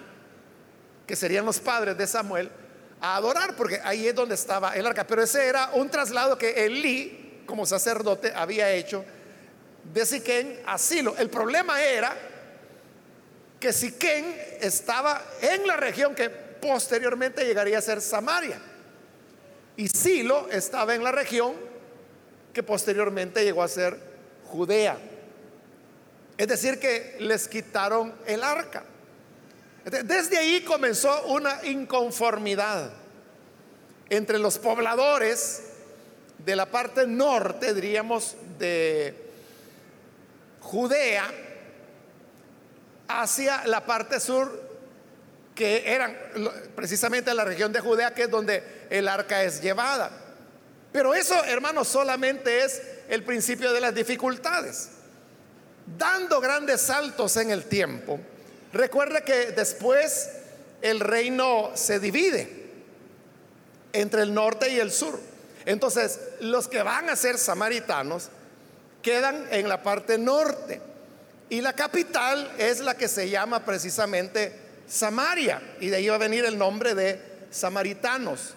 [1.06, 2.50] que serían los padres de Samuel,
[3.00, 5.06] a adorar, porque ahí es donde estaba el arca.
[5.06, 9.04] Pero ese era un traslado que Elí, como sacerdote, había hecho
[9.92, 11.14] de Siquén a Silo.
[11.16, 12.16] El problema era
[13.60, 18.60] que Siquén estaba en la región que posteriormente llegaría a ser Samaria.
[19.76, 21.54] Y Silo estaba en la región
[22.52, 23.98] que posteriormente llegó a ser
[24.46, 24.98] Judea.
[26.38, 28.84] Es decir, que les quitaron el arca.
[29.84, 32.90] Desde ahí comenzó una inconformidad
[34.10, 35.62] entre los pobladores
[36.38, 39.14] de la parte norte, diríamos, de
[40.60, 41.24] Judea,
[43.08, 44.66] hacia la parte sur,
[45.54, 46.16] que eran
[46.74, 50.10] precisamente la región de Judea, que es donde el arca es llevada.
[50.92, 54.90] Pero eso, hermanos, solamente es el principio de las dificultades.
[55.86, 58.18] Dando grandes saltos en el tiempo,
[58.72, 60.30] recuerde que después
[60.82, 62.66] el reino se divide
[63.92, 65.18] entre el norte y el sur.
[65.64, 68.28] Entonces, los que van a ser samaritanos
[69.02, 70.80] quedan en la parte norte.
[71.48, 74.52] Y la capital es la que se llama precisamente
[74.88, 75.62] Samaria.
[75.80, 77.20] Y de ahí va a venir el nombre de
[77.50, 78.54] samaritanos.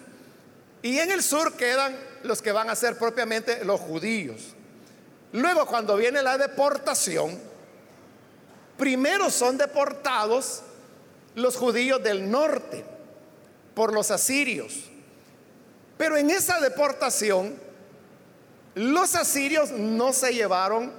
[0.82, 4.54] Y en el sur quedan los que van a ser propiamente los judíos.
[5.32, 7.38] Luego cuando viene la deportación,
[8.76, 10.62] primero son deportados
[11.34, 12.84] los judíos del norte
[13.74, 14.90] por los asirios.
[15.96, 17.54] Pero en esa deportación,
[18.74, 20.92] los asirios no se llevaron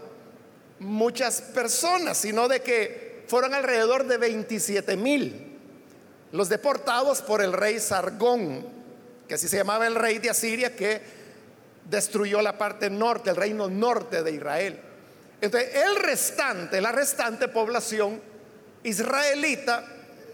[0.79, 5.51] muchas personas, sino de que fueron alrededor de 27 mil
[6.31, 8.65] los deportados por el rey Sargón,
[9.27, 11.01] que así se llamaba el rey de Asiria, que
[11.91, 14.79] destruyó la parte norte, el reino norte de Israel.
[15.41, 18.21] Entonces, el restante, la restante población
[18.83, 19.85] israelita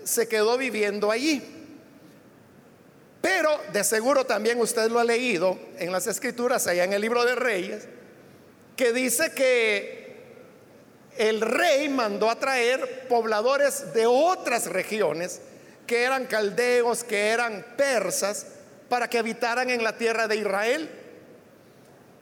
[0.03, 1.41] se quedó viviendo allí.
[3.21, 7.25] Pero de seguro también usted lo ha leído en las escrituras, allá en el libro
[7.25, 7.87] de Reyes,
[8.75, 10.15] que dice que
[11.17, 15.41] el rey mandó a traer pobladores de otras regiones
[15.87, 18.45] que eran caldeos, que eran persas,
[18.87, 21.06] para que habitaran en la tierra de Israel.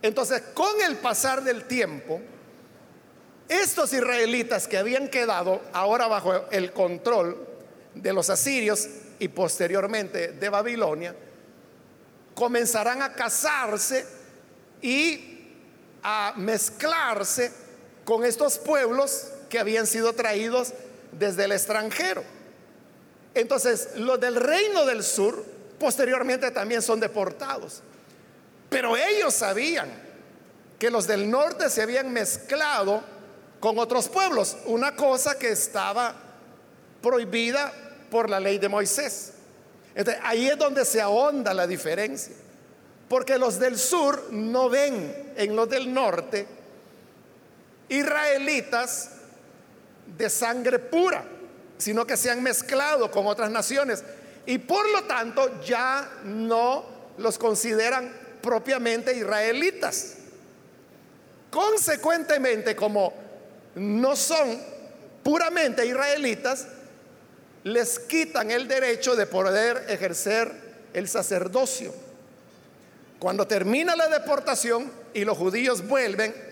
[0.06, 2.22] Entonces, con el pasar del tiempo,
[3.50, 7.36] estos israelitas que habían quedado ahora bajo el control
[7.96, 8.88] de los asirios
[9.18, 11.15] y posteriormente de Babilonia,
[12.36, 14.06] comenzarán a casarse
[14.80, 15.50] y
[16.04, 17.52] a mezclarse
[18.04, 20.74] con estos pueblos que habían sido traídos
[21.13, 22.24] desde el extranjero.
[23.34, 25.44] Entonces, los del reino del sur
[25.80, 27.82] posteriormente también son deportados.
[28.69, 29.89] Pero ellos sabían
[30.80, 33.04] que los del norte se habían mezclado
[33.60, 36.15] con otros pueblos, una cosa que estaba
[37.01, 37.71] prohibida
[38.12, 39.34] por la ley de Moisés.
[39.95, 42.36] Entonces, ahí es donde se ahonda la diferencia.
[43.08, 46.47] Porque los del sur no ven en los del norte
[47.88, 49.12] israelitas
[50.17, 51.23] de sangre pura,
[51.78, 54.04] sino que se han mezclado con otras naciones
[54.45, 56.86] y por lo tanto ya no
[57.17, 58.12] los consideran
[58.46, 60.18] propiamente israelitas.
[61.50, 63.12] Consecuentemente, como
[63.74, 64.62] no son
[65.24, 66.68] puramente israelitas,
[67.64, 70.52] les quitan el derecho de poder ejercer
[70.94, 71.92] el sacerdocio.
[73.18, 76.46] Cuando termina la deportación y los judíos vuelven,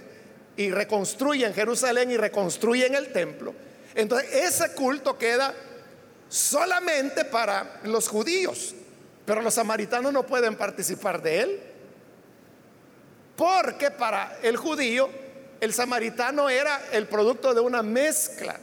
[0.55, 3.53] y reconstruyen Jerusalén y reconstruyen el templo,
[3.95, 5.53] entonces ese culto queda
[6.29, 8.75] solamente para los judíos,
[9.25, 11.72] pero los samaritanos no pueden participar de él.
[13.35, 15.09] Porque para el judío
[15.59, 18.59] el samaritano era el producto de una mezcla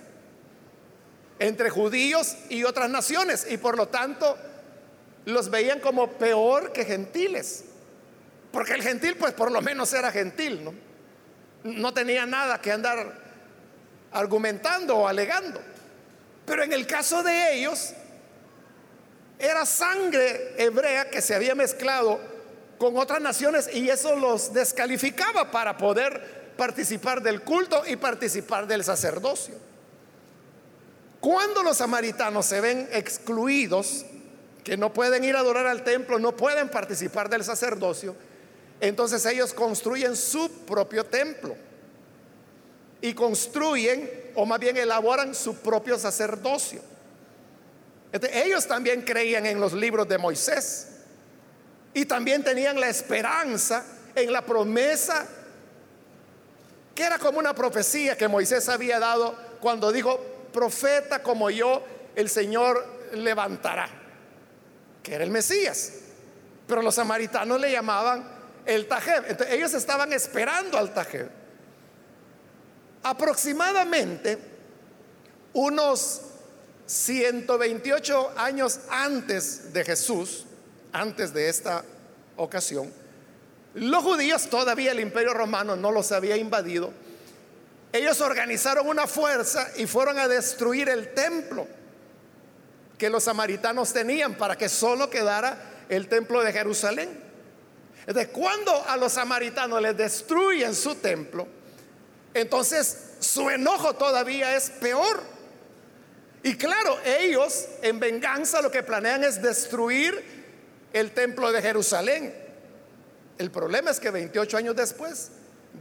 [1.39, 4.37] entre judíos y otras naciones y por lo tanto
[5.25, 7.65] los veían como peor que gentiles.
[8.53, 10.75] Porque el gentil pues por lo menos era gentil, ¿no?
[11.65, 13.15] no tenía nada que andar
[14.13, 15.61] argumentando o alegando.
[16.47, 17.93] Pero en el caso de ellos,
[19.39, 22.21] era sangre hebrea que se había mezclado
[22.81, 28.83] con otras naciones y eso los descalificaba para poder participar del culto y participar del
[28.83, 29.55] sacerdocio.
[31.21, 34.07] Cuando los samaritanos se ven excluidos,
[34.65, 38.17] que no pueden ir a adorar al templo, no pueden participar del sacerdocio,
[38.81, 41.55] entonces ellos construyen su propio templo
[43.03, 46.81] y construyen, o más bien elaboran su propio sacerdocio.
[48.33, 51.00] ellos también creían en los libros de Moisés
[51.95, 53.85] y también tenían la esperanza
[54.15, 55.27] en la promesa
[56.95, 60.19] que era como una profecía que Moisés había dado cuando dijo,
[60.53, 61.83] profeta como yo,
[62.15, 62.85] el Señor
[63.15, 63.89] levantará,
[65.03, 65.93] que era el Mesías.
[66.67, 68.29] Pero los samaritanos le llamaban
[68.67, 69.25] el Tajeb.
[69.29, 71.29] Entonces ellos estaban esperando al Tajeb.
[73.03, 74.39] Aproximadamente
[75.53, 76.21] unos
[76.87, 80.45] 128 años antes de Jesús,
[80.93, 81.85] antes de esta
[82.37, 82.93] ocasión,
[83.75, 86.93] los judíos, todavía el imperio romano no los había invadido,
[87.93, 91.67] ellos organizaron una fuerza y fueron a destruir el templo
[92.99, 95.57] que los samaritanos tenían para que solo quedara
[95.89, 97.09] el templo de Jerusalén.
[98.07, 101.47] Entonces, cuando a los samaritanos les destruyen su templo,
[102.35, 105.21] entonces su enojo todavía es peor.
[106.43, 110.40] Y claro, ellos en venganza lo que planean es destruir
[110.93, 112.35] el templo de Jerusalén.
[113.39, 115.31] El problema es que 28 años después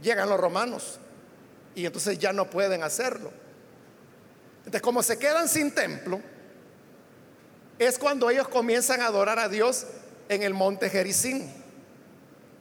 [0.02, 0.98] llegan los romanos
[1.74, 3.32] y entonces ya no pueden hacerlo.
[4.58, 6.20] Entonces, como se quedan sin templo,
[7.78, 9.86] es cuando ellos comienzan a adorar a Dios
[10.28, 11.50] en el monte Jericín.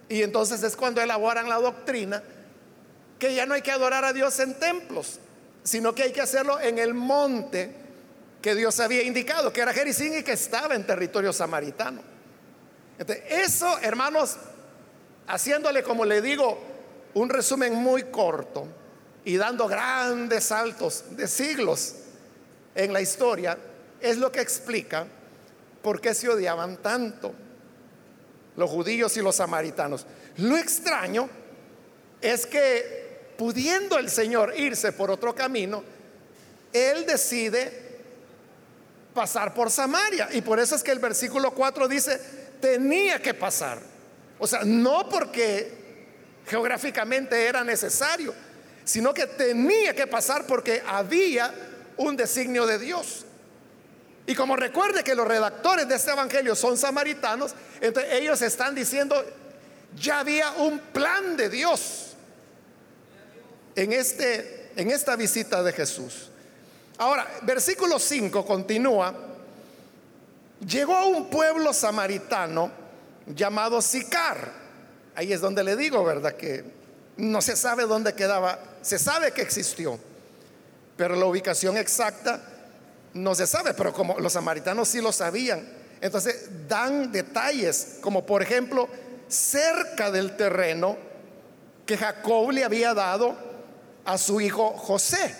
[0.07, 2.23] Y entonces es cuando elaboran la doctrina
[3.19, 5.19] que ya no hay que adorar a Dios en templos,
[5.63, 7.71] sino que hay que hacerlo en el monte
[8.41, 12.01] que Dios había indicado, que era Jericín y que estaba en territorio samaritano.
[12.99, 14.35] Entonces, eso, hermanos,
[15.27, 16.59] haciéndole, como le digo,
[17.13, 18.67] un resumen muy corto
[19.23, 21.95] y dando grandes saltos de siglos
[22.75, 23.57] en la historia,
[24.01, 25.07] es lo que explica
[25.81, 27.33] por qué se odiaban tanto
[28.57, 30.05] los judíos y los samaritanos.
[30.37, 31.29] Lo extraño
[32.21, 35.83] es que pudiendo el Señor irse por otro camino,
[36.73, 37.87] Él decide
[39.13, 40.27] pasar por Samaria.
[40.33, 42.19] Y por eso es que el versículo 4 dice,
[42.59, 43.79] tenía que pasar.
[44.37, 45.79] O sea, no porque
[46.47, 48.33] geográficamente era necesario,
[48.83, 51.53] sino que tenía que pasar porque había
[51.97, 53.25] un designio de Dios.
[54.25, 59.25] Y como recuerde que los redactores de este evangelio son samaritanos, entonces ellos están diciendo,
[59.95, 62.13] ya había un plan de Dios
[63.75, 66.29] en, este, en esta visita de Jesús.
[66.97, 69.28] Ahora, versículo 5 continúa,
[70.65, 72.71] llegó a un pueblo samaritano
[73.27, 74.51] llamado Sicar.
[75.15, 76.33] Ahí es donde le digo, ¿verdad?
[76.35, 76.63] Que
[77.17, 79.99] no se sabe dónde quedaba, se sabe que existió,
[80.95, 82.41] pero la ubicación exacta
[83.13, 85.67] no se sabe, pero como los samaritanos sí lo sabían,
[86.01, 88.87] entonces dan detalles, como por ejemplo,
[89.27, 90.97] cerca del terreno
[91.85, 93.35] que Jacob le había dado
[94.05, 95.35] a su hijo José.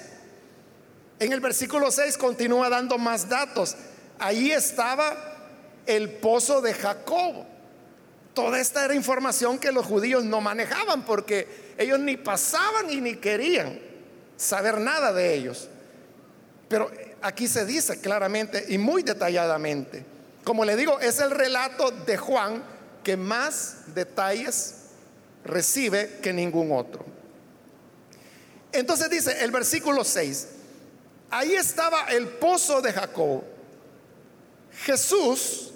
[1.20, 3.76] En el versículo 6 continúa dando más datos.
[4.20, 5.16] Ahí estaba
[5.86, 7.46] el pozo de Jacob.
[8.34, 13.16] Toda esta era información que los judíos no manejaban porque ellos ni pasaban y ni
[13.16, 13.80] querían
[14.38, 15.68] saber nada de ellos.
[16.68, 16.92] Pero
[17.22, 20.06] aquí se dice claramente y muy detalladamente.
[20.44, 22.64] Como le digo, es el relato de Juan
[23.04, 24.76] que más detalles
[25.44, 27.06] recibe que ningún otro.
[28.72, 30.48] Entonces dice el versículo 6,
[31.32, 33.44] ahí estaba el pozo de Jacob.
[34.84, 35.72] Jesús,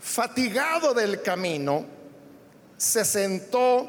[0.00, 1.84] fatigado del camino,
[2.76, 3.88] se sentó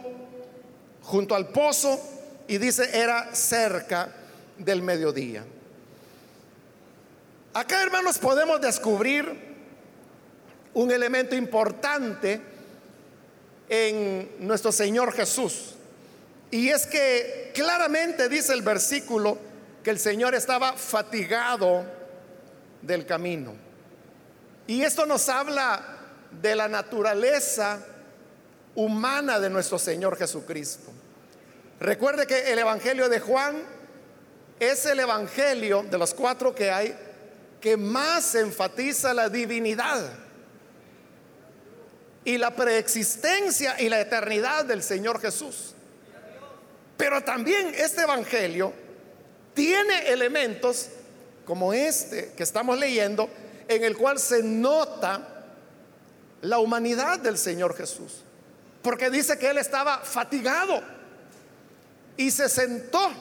[1.03, 1.99] junto al pozo
[2.47, 4.09] y dice era cerca
[4.57, 5.43] del mediodía.
[7.53, 9.47] Acá, hermanos, podemos descubrir
[10.73, 12.39] un elemento importante
[13.67, 15.75] en nuestro Señor Jesús.
[16.51, 19.37] Y es que claramente dice el versículo
[19.83, 21.83] que el Señor estaba fatigado
[22.81, 23.66] del camino.
[24.67, 25.81] Y esto nos habla
[26.41, 27.79] de la naturaleza
[28.75, 30.91] humana de nuestro Señor Jesucristo.
[31.79, 33.55] Recuerde que el Evangelio de Juan
[34.59, 36.95] es el Evangelio de los cuatro que hay
[37.61, 40.11] que más enfatiza la divinidad
[42.23, 45.73] y la preexistencia y la eternidad del Señor Jesús.
[46.97, 48.73] Pero también este Evangelio
[49.53, 50.89] tiene elementos
[51.45, 53.29] como este que estamos leyendo,
[53.67, 55.45] en el cual se nota
[56.41, 58.23] la humanidad del Señor Jesús.
[58.81, 60.81] Porque dice que Él estaba fatigado
[62.15, 63.11] y se sentó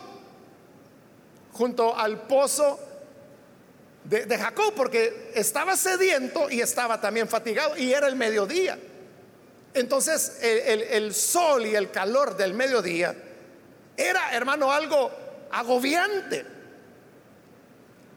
[1.52, 2.78] junto al pozo
[4.04, 8.78] de, Jacob, porque estaba sediento y estaba también fatigado, y era el mediodía.
[9.74, 13.14] Entonces el sol y el calor del mediodía
[13.96, 15.10] era, hermano, algo
[15.50, 16.44] agobiante.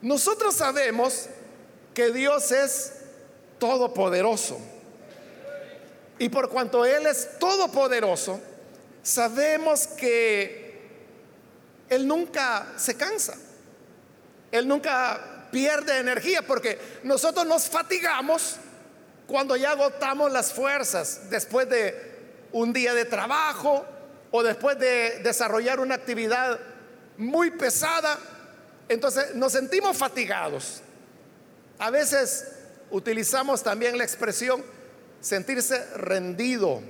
[0.02, 1.28] Nosotros sabemos
[2.00, 2.94] que Dios es
[3.60, 4.58] todopoderoso.
[6.18, 8.40] Y por cuanto Él es todopoderoso,
[9.04, 10.80] sabemos que
[11.90, 13.36] Él nunca se cansa.
[14.50, 18.56] Él nunca pierde energía porque nosotros nos fatigamos
[19.28, 23.86] cuando ya agotamos las fuerzas después de un día de trabajo
[24.32, 26.62] o después de desarrollar una actividad
[27.18, 28.18] muy pesada.
[28.88, 30.84] Entonces nos sentimos fatigados.
[31.80, 32.46] A veces
[32.92, 34.64] utilizamos también la expresión
[35.22, 36.82] sentirse rendido,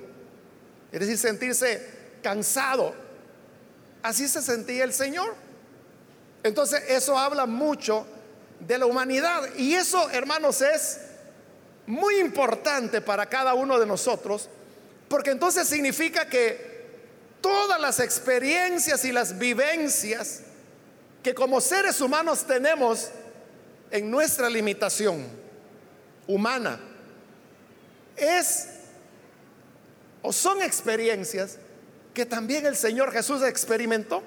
[0.91, 1.87] es decir, sentirse
[2.21, 2.93] cansado.
[4.01, 5.35] Así se sentía el Señor.
[6.43, 8.05] Entonces eso habla mucho
[8.59, 9.53] de la humanidad.
[9.55, 10.99] Y eso, hermanos, es
[11.85, 14.49] muy importante para cada uno de nosotros,
[15.07, 16.69] porque entonces significa que
[17.41, 20.41] todas las experiencias y las vivencias
[21.23, 23.09] que como seres humanos tenemos
[23.91, 25.25] en nuestra limitación
[26.27, 26.79] humana,
[28.15, 28.67] es
[30.21, 31.57] o son experiencias
[32.13, 34.21] que también el Señor Jesús experimentó.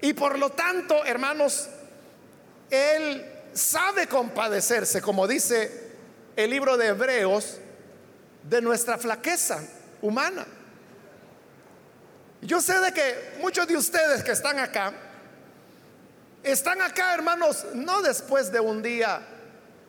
[0.00, 1.68] Y por lo tanto, hermanos,
[2.70, 5.88] Él sabe compadecerse, como dice
[6.36, 7.58] el libro de Hebreos,
[8.48, 9.62] de nuestra flaqueza
[10.02, 10.46] humana.
[12.40, 14.92] Yo sé de que muchos de ustedes que están acá,
[16.42, 19.20] están acá, hermanos, no después de un día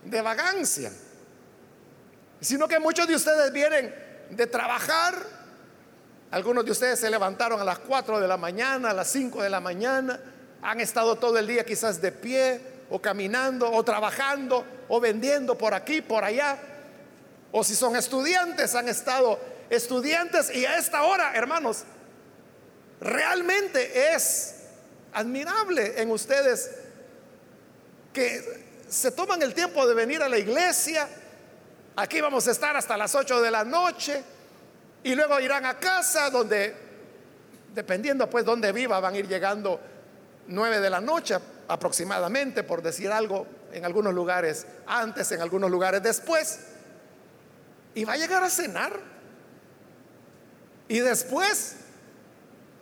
[0.04, 0.92] de vagancia,
[2.42, 3.94] sino que muchos de ustedes vienen
[4.30, 5.16] de trabajar.
[6.32, 9.50] Algunos de ustedes se levantaron a las 4 de la mañana, a las 5 de
[9.50, 10.20] la mañana,
[10.62, 15.74] han estado todo el día quizás de pie o caminando o trabajando o vendiendo por
[15.74, 16.58] aquí, por allá.
[17.52, 19.40] O si son estudiantes, han estado
[19.70, 21.84] estudiantes y a esta hora, hermanos,
[23.00, 24.59] realmente es
[25.14, 26.72] admirable en ustedes
[28.14, 31.08] que se toman el tiempo de venir a la iglesia.
[31.96, 34.24] Aquí vamos a estar hasta las 8 de la noche
[35.04, 36.76] y luego irán a casa donde,
[37.74, 39.80] dependiendo pues donde viva, van a ir llegando
[40.48, 41.38] 9 de la noche
[41.68, 46.60] aproximadamente, por decir algo, en algunos lugares antes, en algunos lugares después.
[47.94, 48.94] Y va a llegar a cenar.
[50.88, 51.76] Y después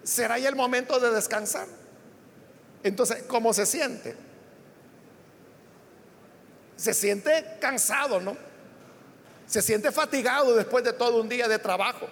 [0.03, 1.67] será ya el momento de descansar.
[2.84, 4.15] Entonces, ¿cómo se siente?
[6.75, 8.38] Se siente cansado, ¿no?
[9.47, 12.07] Se siente fatigado después de todo un día de trabajo.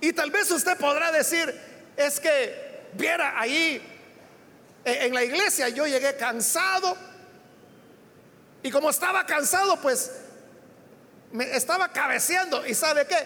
[0.00, 1.54] Y tal vez usted podrá decir,
[1.96, 3.82] es que viera ahí
[4.84, 6.96] en la iglesia, yo llegué cansado.
[8.62, 10.10] Y como estaba cansado, pues
[11.32, 12.66] me estaba cabeceando.
[12.66, 13.16] ¿Y sabe qué?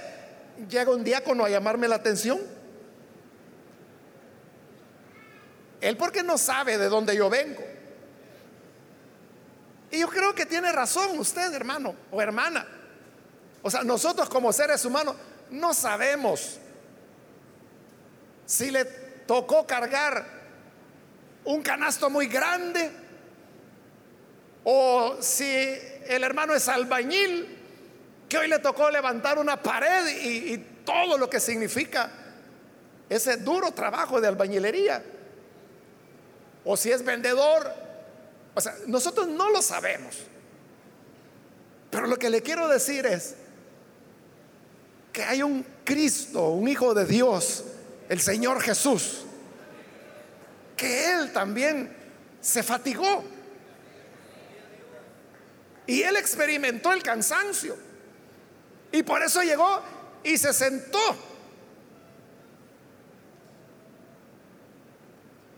[0.68, 2.40] Llega un diácono a llamarme la atención.
[5.82, 7.60] Él porque no sabe de dónde yo vengo.
[9.90, 12.66] Y yo creo que tiene razón usted, hermano o hermana.
[13.62, 15.16] O sea, nosotros como seres humanos
[15.50, 16.58] no sabemos
[18.46, 18.84] si le
[19.26, 20.24] tocó cargar
[21.44, 22.90] un canasto muy grande
[24.62, 25.44] o si
[26.06, 27.58] el hermano es albañil,
[28.28, 32.08] que hoy le tocó levantar una pared y, y todo lo que significa
[33.08, 35.02] ese duro trabajo de albañilería
[36.64, 37.72] o si es vendedor.
[38.54, 40.18] O sea, nosotros no lo sabemos.
[41.90, 43.34] Pero lo que le quiero decir es
[45.12, 47.64] que hay un Cristo, un Hijo de Dios,
[48.08, 49.24] el Señor Jesús,
[50.76, 51.94] que Él también
[52.40, 53.24] se fatigó.
[55.86, 57.76] Y Él experimentó el cansancio.
[58.90, 59.82] Y por eso llegó
[60.22, 60.98] y se sentó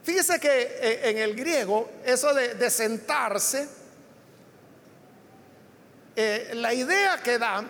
[0.04, 3.66] Fíjese que eh, en el griego, eso de, sentarse,
[6.14, 7.64] eh, la idea que da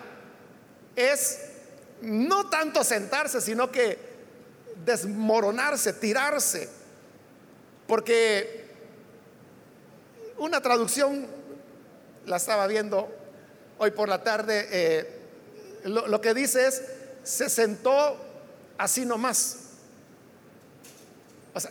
[0.97, 1.39] es
[2.01, 3.97] no tanto sentarse, sino que
[4.83, 6.67] desmoronarse, tirarse.
[7.87, 8.65] Porque
[10.37, 11.27] una traducción,
[12.25, 13.09] la estaba viendo
[13.77, 15.21] hoy por la tarde, eh,
[15.85, 16.83] lo, lo que dice es,
[17.23, 18.17] se sentó
[18.77, 19.64] así nomás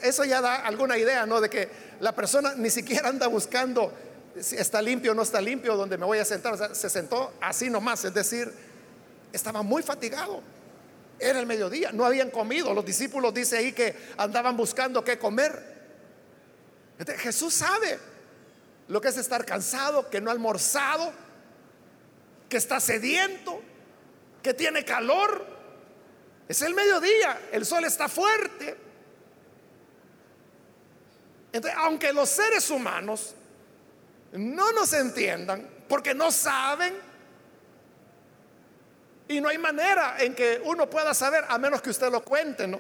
[0.02, 1.40] eso ya da alguna idea, ¿no?
[1.40, 1.68] De que
[2.00, 3.92] la persona ni siquiera anda buscando
[4.40, 6.74] si está limpio o no está limpio, donde me voy a sentar.
[6.74, 8.52] Se sentó así nomás, es decir,
[9.32, 10.42] estaba muy fatigado.
[11.18, 12.74] Era el mediodía, no habían comido.
[12.74, 15.74] Los discípulos dice ahí que andaban buscando qué comer.
[17.18, 17.98] Jesús sabe
[18.88, 21.12] lo que es estar cansado, que no ha almorzado,
[22.48, 23.60] que está sediento,
[24.42, 25.46] que tiene calor.
[26.48, 28.83] Es el mediodía, el sol está fuerte.
[31.54, 33.32] Entonces, aunque los seres humanos
[34.32, 36.92] no nos entiendan, porque no saben,
[39.26, 42.66] Y no hay manera en que uno pueda saber, a menos que usted lo cuente,
[42.66, 42.78] ¿no?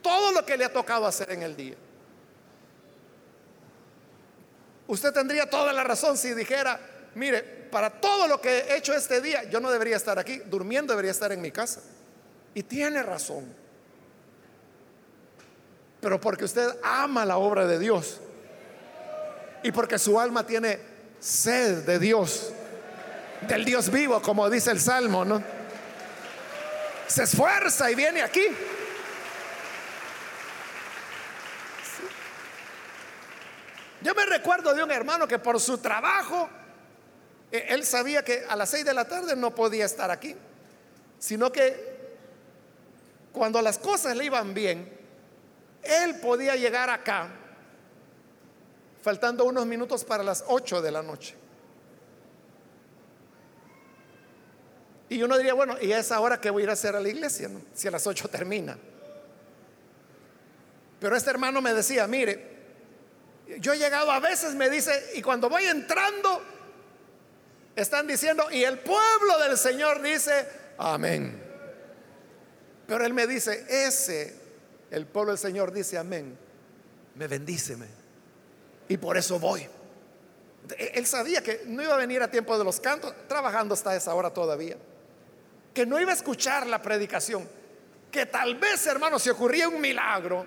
[0.00, 1.74] Todo lo que le ha tocado hacer en el día.
[4.86, 6.80] Usted tendría toda la razón si dijera,
[7.16, 10.94] mire, para todo lo que he hecho este día, yo no debería estar aquí, durmiendo
[10.94, 11.82] debería estar en mi casa.
[12.54, 13.63] Y tiene razón.
[16.04, 18.20] Pero porque usted ama la obra de Dios
[19.62, 20.78] y porque su alma tiene
[21.18, 22.52] sed de Dios,
[23.48, 25.42] del Dios vivo, como dice el Salmo, ¿no?
[27.06, 28.44] Se esfuerza y viene aquí.
[34.02, 36.50] Yo me recuerdo de un hermano que por su trabajo,
[37.50, 40.36] eh, él sabía que a las seis de la tarde no podía estar aquí,
[41.18, 41.94] sino que
[43.32, 45.02] cuando las cosas le iban bien,
[45.86, 47.28] él podía llegar acá,
[49.02, 51.36] faltando unos minutos para las ocho de la noche.
[55.08, 57.00] Y uno diría, bueno, ¿y a esa hora que voy a ir a hacer a
[57.00, 57.50] la iglesia?
[57.72, 58.76] Si a las ocho termina.
[60.98, 62.54] Pero este hermano me decía, mire,
[63.58, 66.42] yo he llegado a veces, me dice, y cuando voy entrando,
[67.76, 71.42] están diciendo, y el pueblo del Señor dice, amén.
[72.86, 74.34] Pero él me dice, ese,
[74.94, 76.38] el pueblo del Señor dice, amén,
[77.16, 77.86] me bendíceme.
[78.88, 79.66] Y por eso voy.
[80.78, 84.14] Él sabía que no iba a venir a tiempo de los cantos, trabajando hasta esa
[84.14, 84.76] hora todavía.
[85.74, 87.48] Que no iba a escuchar la predicación.
[88.10, 90.46] Que tal vez, hermano, si ocurría un milagro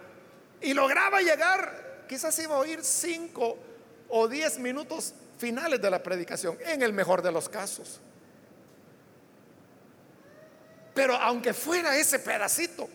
[0.61, 3.57] y lograba llegar quizás iba a oír cinco
[4.07, 7.99] o diez minutos finales de la predicación, en el mejor de los casos.
[10.95, 12.89] Pero aunque fuera ese pedacito,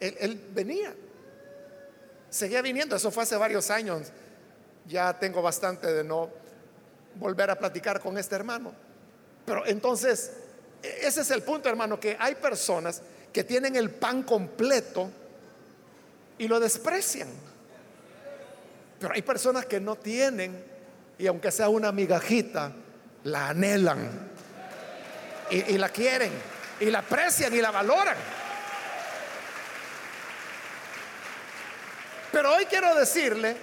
[0.00, 0.94] él, venía,
[2.30, 4.08] seguía viniendo, eso fue hace varios años,
[4.86, 6.30] ya tengo bastante de no
[7.14, 8.72] volver a platicar con este hermano.
[9.44, 10.32] Pero entonces,
[10.82, 15.10] e, ese es el punto, hermano, que hay personas que tienen el pan completo,
[16.38, 17.28] y lo desprecian.
[18.98, 20.64] Pero hay personas que no tienen
[21.18, 22.72] y aunque sea una migajita,
[23.24, 24.30] la anhelan
[25.50, 26.32] y, la quieren
[26.80, 28.16] y la aprecian y la valoran.
[32.32, 33.56] Pero hoy quiero decirle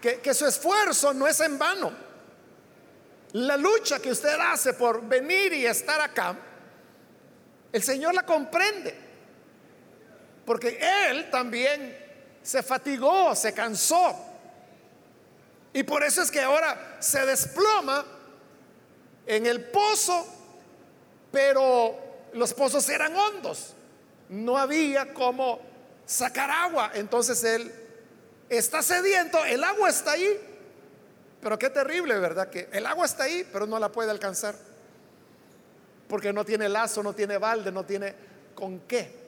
[0.00, 1.92] que, que su esfuerzo no es en vano.
[3.32, 6.36] La lucha que usted hace por venir y estar acá,
[7.72, 8.94] el Señor la comprende.
[10.44, 10.78] Porque
[11.10, 12.06] Él también
[12.42, 14.14] se fatigó, se cansó.
[15.72, 18.04] Y por eso es que ahora se desploma
[19.26, 20.26] en el pozo,
[21.32, 21.98] pero
[22.32, 23.74] los pozos eran hondos.
[24.28, 25.60] No había como
[26.06, 26.92] sacar agua.
[26.94, 27.72] Entonces él
[28.48, 30.40] está sediento, el agua está ahí.
[31.42, 32.48] Pero qué terrible, ¿verdad?
[32.48, 34.54] Que el agua está ahí, pero no la puede alcanzar.
[36.08, 38.14] Porque no tiene lazo, no tiene balde, no tiene
[38.54, 39.26] con qué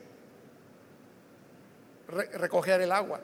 [2.09, 3.20] recoger el agua.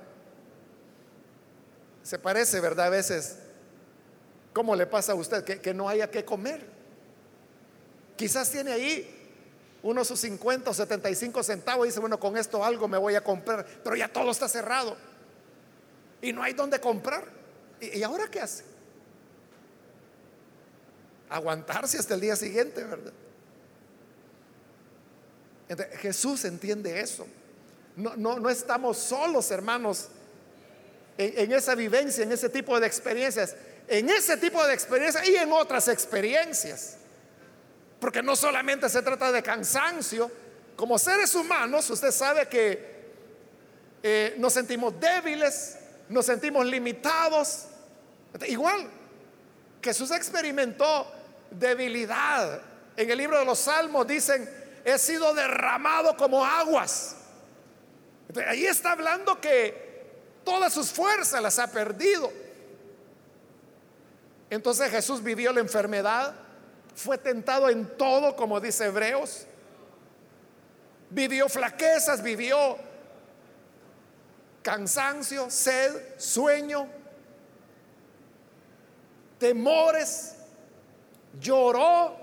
[2.03, 2.87] Se parece, ¿verdad?
[2.87, 3.39] A veces,
[4.53, 6.67] ¿cómo le pasa a usted que, no haya que comer?
[8.17, 9.24] Quizás tiene ahí
[9.85, 13.67] unos 50 o 75 centavos y dice, bueno, con esto algo me voy a comprar,
[13.85, 14.97] pero ya todo está cerrado
[16.23, 17.25] y no hay donde comprar.
[17.81, 18.65] ¿Y, ahora qué hace?
[21.29, 23.13] Aguantarse hasta el día siguiente, ¿verdad?
[25.99, 27.27] Jesús entiende eso.
[27.95, 30.09] No, no, no estamos solos, hermanos,
[31.19, 33.55] en, esa vivencia, en ese tipo de experiencias,
[33.87, 36.97] en ese tipo de experiencias y en otras experiencias.
[38.05, 40.31] Porque no solamente se trata de cansancio,
[40.77, 43.15] como seres humanos, usted sabe que
[44.03, 45.79] eh, nos sentimos débiles,
[46.11, 47.65] nos sentimos limitados.
[48.47, 48.91] Igual,
[49.83, 51.11] Jesús experimentó
[51.51, 52.61] debilidad.
[52.95, 54.51] En el libro de los Salmos dicen,
[54.85, 57.17] he sido derramado como aguas.
[58.47, 59.83] ahí está hablando que
[60.45, 62.31] Todas sus fuerzas las ha perdido.
[64.51, 66.44] Entonces Jesús vivió la enfermedad,
[66.95, 69.47] fue tentado en todo, como dice Hebreos.
[71.11, 72.79] Vivió flaquezas, vivió
[74.63, 76.89] cansancio, sed, sueño,
[79.39, 80.37] temores.
[81.41, 82.17] Lloró,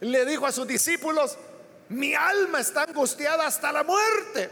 [0.00, 1.38] le dijo a sus discípulos,
[1.88, 4.50] mi alma está angustiada hasta la muerte.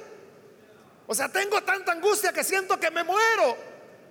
[1.06, 3.56] O sea, tengo tanta angustia que siento que me muero.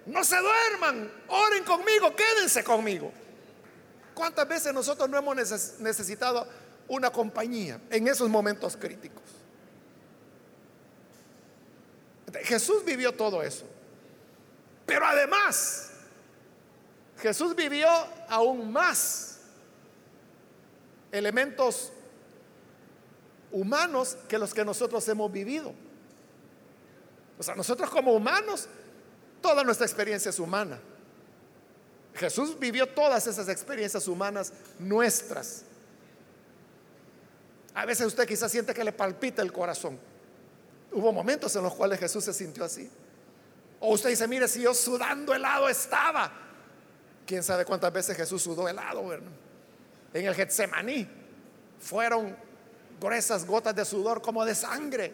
[0.05, 3.11] No se duerman, oren conmigo, quédense conmigo.
[4.13, 5.35] ¿Cuántas veces nosotros no hemos
[5.79, 6.47] necesitado
[6.87, 9.23] una compañía en esos momentos críticos?
[12.43, 13.65] Jesús vivió todo eso.
[14.85, 15.91] Pero además,
[17.19, 17.87] Jesús vivió
[18.27, 19.37] aún más
[21.11, 21.91] elementos
[23.51, 25.73] humanos que los que nosotros hemos vivido.
[27.37, 28.67] O sea, nosotros como humanos,
[29.41, 30.79] toda nuestra experiencia es humana.
[32.15, 35.63] Jesús vivió todas esas experiencias humanas nuestras.
[37.73, 39.99] A veces usted quizás siente que le palpita el corazón.
[40.91, 42.89] Hubo momentos en los cuales Jesús se sintió así.
[43.79, 46.31] O usted dice, mire, si yo sudando helado estaba.
[47.25, 49.11] ¿Quién sabe cuántas veces Jesús sudó helado?
[49.13, 51.07] En el Getsemaní
[51.79, 52.35] fueron
[52.99, 55.11] gruesas gotas de sudor como de sangre.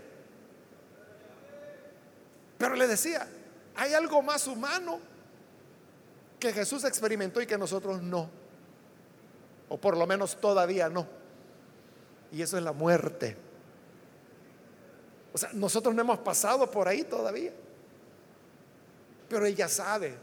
[2.57, 3.25] Pero le decía,
[3.75, 4.99] hay algo más humano
[6.39, 8.29] que Jesús experimentó y que nosotros no.
[9.67, 11.05] O por lo menos todavía no.
[12.31, 13.35] Y eso es la muerte.
[15.33, 17.51] O sea, nosotros no hemos pasado por ahí todavía.
[19.27, 20.15] Pero ella sabe.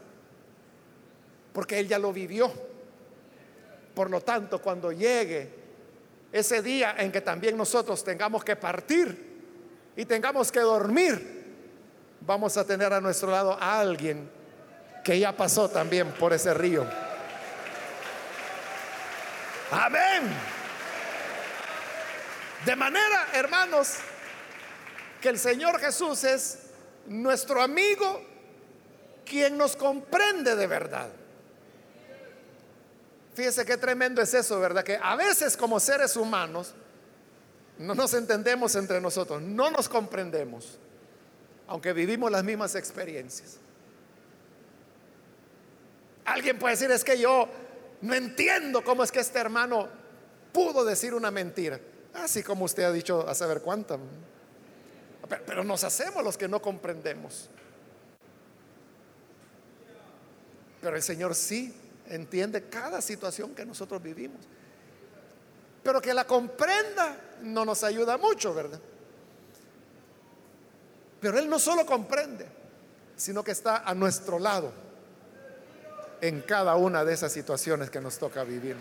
[1.53, 2.51] Porque él ya lo vivió.
[3.93, 5.49] Por lo tanto, cuando llegue
[6.31, 9.25] ese día en que también nosotros tengamos que partir
[9.95, 11.45] y tengamos que dormir,
[12.21, 14.36] vamos a tener a nuestro lado a alguien
[15.07, 16.85] que ya pasó también por ese río.
[19.71, 20.23] Amén.
[22.65, 23.99] De manera, hermanos,
[25.21, 26.71] que el Señor Jesús es
[27.05, 28.21] nuestro amigo
[29.23, 31.07] quien nos comprende de verdad.
[33.33, 34.83] Fíjese qué tremendo es eso, ¿verdad?
[34.83, 36.73] Que a veces como seres humanos
[37.77, 40.77] no nos entendemos entre nosotros, no nos comprendemos,
[41.65, 43.59] aunque vivimos las mismas experiencias.
[46.27, 47.47] Alguien puede decir, es que yo
[48.01, 49.87] no entiendo cómo es que este hermano
[50.51, 51.79] pudo decir una mentira.
[52.15, 53.97] Así como usted ha dicho a saber cuánta.
[55.45, 57.49] Pero, nos hacemos los que no comprendemos.
[60.81, 61.73] Pero el Señor sí
[62.09, 64.41] entiende cada situación que nosotros vivimos.
[65.81, 68.81] Pero que la comprenda no nos ayuda mucho, ¿verdad?
[71.21, 72.45] Pero Él no solo comprende,
[73.15, 74.86] sino que está a nuestro lado
[76.21, 78.75] en cada una de esas situaciones que nos toca vivir.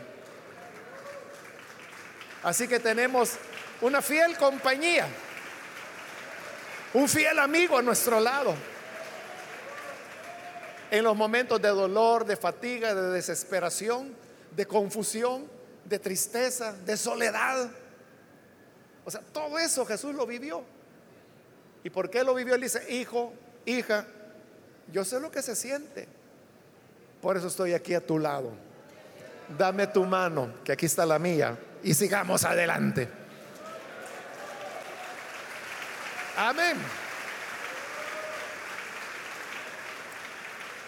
[2.43, 3.32] Así que tenemos
[3.80, 5.07] una fiel compañía,
[6.95, 8.55] un fiel amigo a nuestro lado.
[10.91, 14.14] En los momentos de dolor, de fatiga, de desesperación,
[14.55, 15.51] de confusión,
[15.84, 17.68] de tristeza, de soledad.
[19.05, 20.62] O sea, todo eso Jesús lo vivió.
[21.82, 22.55] ¿Y por qué lo vivió?
[22.55, 23.32] Él dice, hijo,
[23.64, 24.07] hija,
[24.93, 26.09] yo sé lo que se siente.
[27.26, 28.52] Por eso estoy aquí a tu lado.
[29.58, 33.08] Dame tu mano, que aquí está la mía, y sigamos adelante.
[36.36, 36.76] Amén.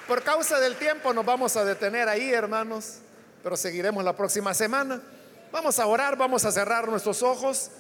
[0.07, 2.99] Por causa del tiempo nos vamos a detener ahí, hermanos,
[3.43, 5.03] pero seguiremos la próxima semana.
[5.51, 7.72] Vamos a orar, vamos a cerrar nuestros ojos.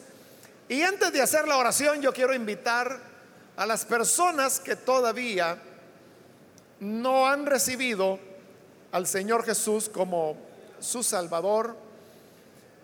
[0.68, 2.98] Y antes de hacer la oración, yo quiero invitar
[3.56, 5.62] a las personas que todavía
[6.80, 8.26] no han recibido
[8.92, 10.36] al Señor Jesús como
[10.80, 11.76] su Salvador.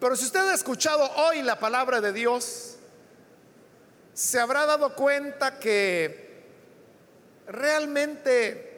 [0.00, 2.76] Pero si usted ha escuchado hoy la palabra de Dios,
[4.12, 6.44] se habrá dado cuenta que
[7.46, 8.74] realmente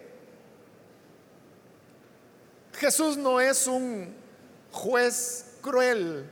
[2.75, 4.15] Jesús no es un
[4.71, 6.29] juez cruel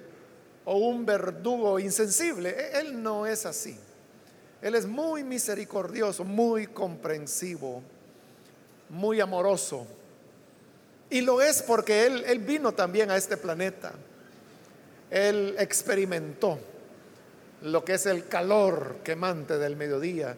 [0.64, 2.50] o un verdugo insensible.
[2.50, 3.78] E-, él no es así.
[4.62, 7.82] Él es muy misericordioso, muy comprensivo,
[8.88, 9.86] muy amoroso.
[11.10, 13.92] Y lo es porque él, él vino también a este planeta.
[15.10, 16.58] Él experimentó
[17.62, 20.36] lo que es el calor quemante del mediodía,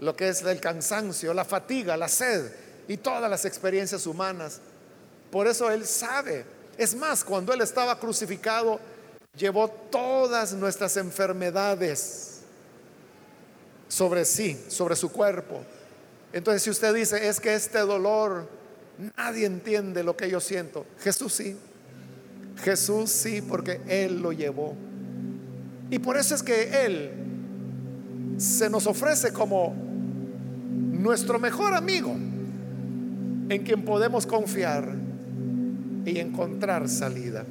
[0.00, 2.50] lo que es el cansancio, la fatiga, la sed
[2.88, 4.60] y todas las experiencias humanas.
[5.30, 6.44] Por eso Él sabe.
[6.76, 8.80] Es más, cuando Él estaba crucificado,
[9.36, 12.40] llevó todas nuestras enfermedades
[13.88, 15.64] sobre sí, sobre su cuerpo.
[16.32, 18.48] Entonces, si usted dice, es que este dolor
[19.16, 20.86] Nadie entiende lo que yo siento.
[21.00, 21.56] Jesús sí.
[22.62, 24.74] Jesús sí, porque Él lo llevó.
[25.90, 27.10] Y por eso es que Él
[28.38, 29.74] se nos ofrece como
[30.92, 32.12] nuestro mejor amigo
[33.48, 34.94] en quien podemos confiar
[36.04, 37.44] y encontrar salida.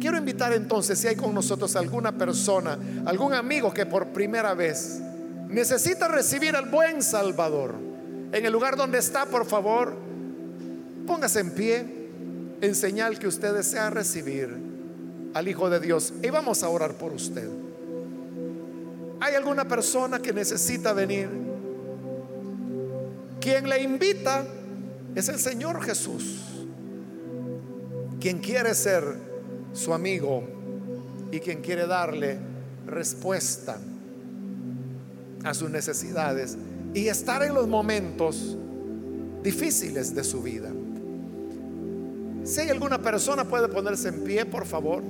[0.00, 5.00] Quiero invitar entonces, si hay con nosotros alguna persona, algún amigo que por primera vez
[5.48, 7.74] necesita recibir al buen Salvador,
[8.32, 9.96] en el lugar donde está, por favor,
[11.06, 11.84] Póngase en pie
[12.60, 14.48] en señal que usted desea recibir
[15.34, 17.48] al Hijo de Dios y vamos a orar por usted.
[19.20, 21.28] ¿Hay alguna persona que necesita venir?
[23.40, 24.46] Quien le invita
[25.14, 26.40] es el Señor Jesús,
[28.20, 29.02] quien quiere ser
[29.72, 30.44] su amigo
[31.30, 32.38] y quien quiere darle
[32.86, 33.78] respuesta
[35.42, 36.56] a sus necesidades
[36.94, 38.56] y estar en los momentos
[39.42, 40.70] difíciles de su vida.
[42.44, 45.02] Si hay alguna persona puede ponerse en pie, por favor.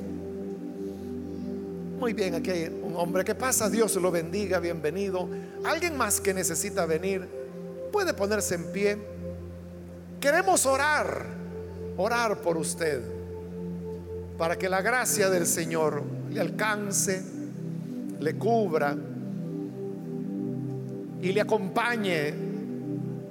[1.98, 5.28] Muy bien, aquí hay un hombre que pasa, Dios lo bendiga, bienvenido.
[5.64, 7.26] Alguien más que necesita venir,
[7.90, 8.98] puede ponerse en pie.
[10.20, 11.26] Queremos orar,
[11.96, 13.02] orar por usted,
[14.38, 17.20] para que la gracia del Señor le alcance,
[18.20, 18.96] le cubra
[21.20, 22.28] y le acompañe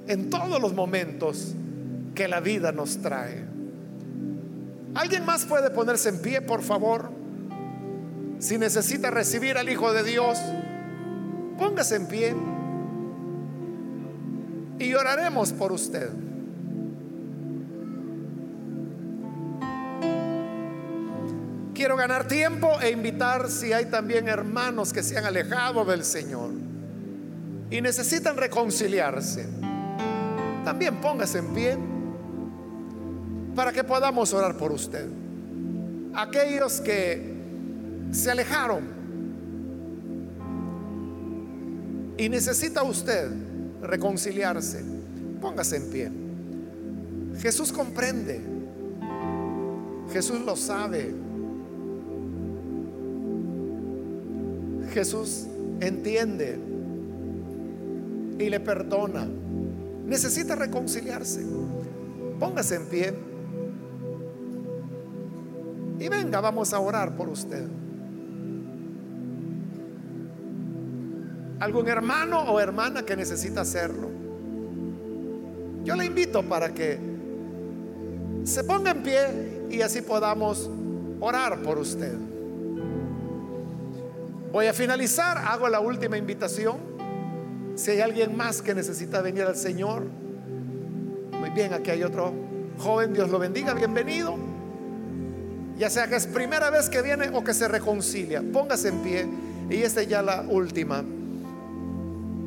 [0.08, 1.54] en todos los momentos
[2.14, 3.53] que la vida nos trae.
[4.94, 7.10] ¿Alguien más puede ponerse en pie, por favor?
[8.38, 10.38] Si necesita recibir al Hijo de Dios,
[11.58, 12.34] póngase en pie
[14.78, 16.10] y oraremos por usted.
[21.74, 26.50] Quiero ganar tiempo e invitar si hay también hermanos que se han alejado del Señor
[27.68, 29.48] y necesitan reconciliarse.
[30.64, 31.93] También póngase en pie
[33.54, 35.08] para que podamos orar por usted.
[36.14, 37.34] Aquellos que
[38.10, 38.84] se alejaron.
[42.16, 43.30] Y necesita usted
[43.82, 44.84] reconciliarse.
[45.40, 46.10] Póngase en pie.
[47.40, 48.40] Jesús comprende.
[50.12, 51.12] Jesús lo sabe.
[54.92, 55.46] Jesús
[55.80, 56.58] entiende
[58.38, 59.28] y le perdona.
[60.06, 61.44] Necesita reconciliarse.
[62.38, 63.14] Póngase en pie.
[66.04, 67.66] Y venga, vamos a orar por usted.
[71.60, 74.10] algún hermano o hermana que necesita hacerlo.
[75.82, 76.98] Yo le invito para que
[78.44, 80.70] se ponga en pie y así podamos
[81.20, 82.12] orar por usted.
[84.52, 86.76] Voy a finalizar, hago la última invitación.
[87.76, 90.02] Si hay alguien más que necesita venir al Señor,
[91.32, 92.34] muy bien, aquí hay otro
[92.76, 94.43] joven, Dios lo bendiga, bienvenido.
[95.78, 99.26] Ya sea que es primera vez que viene o que se reconcilia, póngase en pie
[99.68, 101.02] y esta es ya la última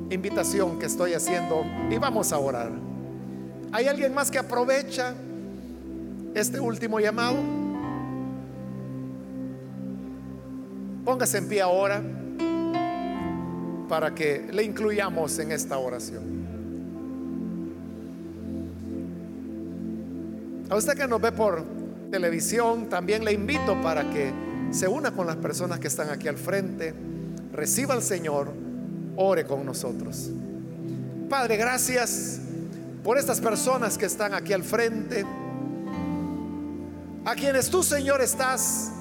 [0.10, 2.72] invitación que estoy haciendo y vamos a orar.
[3.74, 5.14] ¿Hay alguien más que aprovecha
[6.34, 7.36] este último llamado?
[11.04, 12.02] Póngase en pie ahora
[13.90, 16.38] para que le incluyamos en esta oración.
[20.70, 21.77] A usted que nos ve por
[22.10, 24.32] televisión, también le invito para que
[24.72, 26.94] se una con las personas que están aquí al frente,
[27.54, 28.52] reciba al Señor
[29.16, 30.30] ore con nosotros.
[31.30, 32.40] Padre, gracias
[33.04, 35.26] por estas personas que están aquí al frente,
[37.26, 38.92] a quienes tú, Señor, estás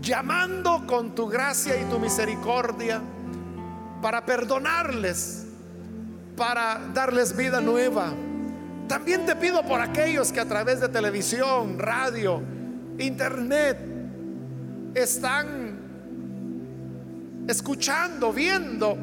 [0.00, 3.00] llamando con tu gracia y tu misericordia
[4.00, 5.44] para perdonarles,
[6.36, 8.12] para darles vida nueva.
[8.92, 12.42] También te pido por aquellos que a través de televisión, radio,
[12.98, 13.78] internet
[14.94, 15.78] están
[17.48, 18.98] escuchando, viendo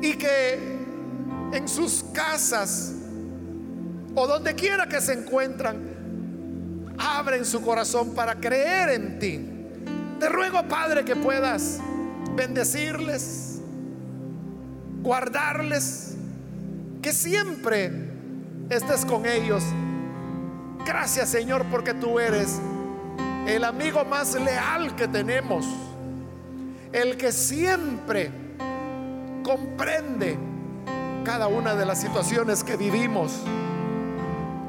[0.00, 0.58] y que
[1.52, 2.94] en sus casas
[4.14, 9.46] o donde quiera que se encuentran, abren su corazón para creer en ti.
[10.18, 11.80] Te ruego, Padre, que puedas
[12.34, 13.60] bendecirles,
[15.02, 16.14] guardarles,
[17.02, 18.09] que siempre
[18.70, 19.64] estés con ellos.
[20.86, 22.58] Gracias, Señor, porque tú eres
[23.46, 25.66] el amigo más leal que tenemos,
[26.92, 28.30] el que siempre
[29.42, 30.38] comprende
[31.24, 33.32] cada una de las situaciones que vivimos.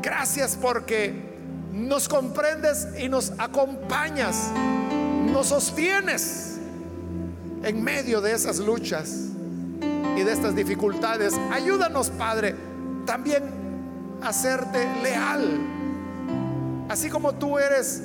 [0.02, 1.32] Gracias porque
[1.72, 4.52] nos comprendes y nos acompañas,
[5.32, 6.58] nos sostienes
[7.64, 9.28] en medio de esas luchas
[10.18, 11.36] y de estas dificultades.
[11.52, 12.56] Ayúdanos, Padre,
[13.06, 13.61] también
[14.22, 15.60] a serte leal,
[16.90, 18.04] así como tú eres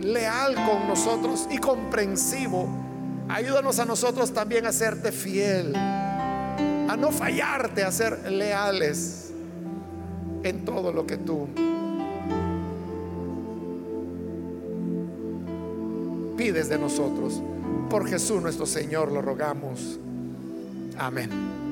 [0.00, 2.68] leal con nosotros y comprensivo.
[3.28, 5.74] Ayúdanos a nosotros también a serte fiel
[6.88, 9.32] a no fallarte, a ser leales
[10.42, 11.48] en todo lo que tú
[16.36, 17.42] pides de nosotros.
[17.90, 19.98] Por Jesús nuestro Señor lo rogamos.
[20.98, 21.65] Amén.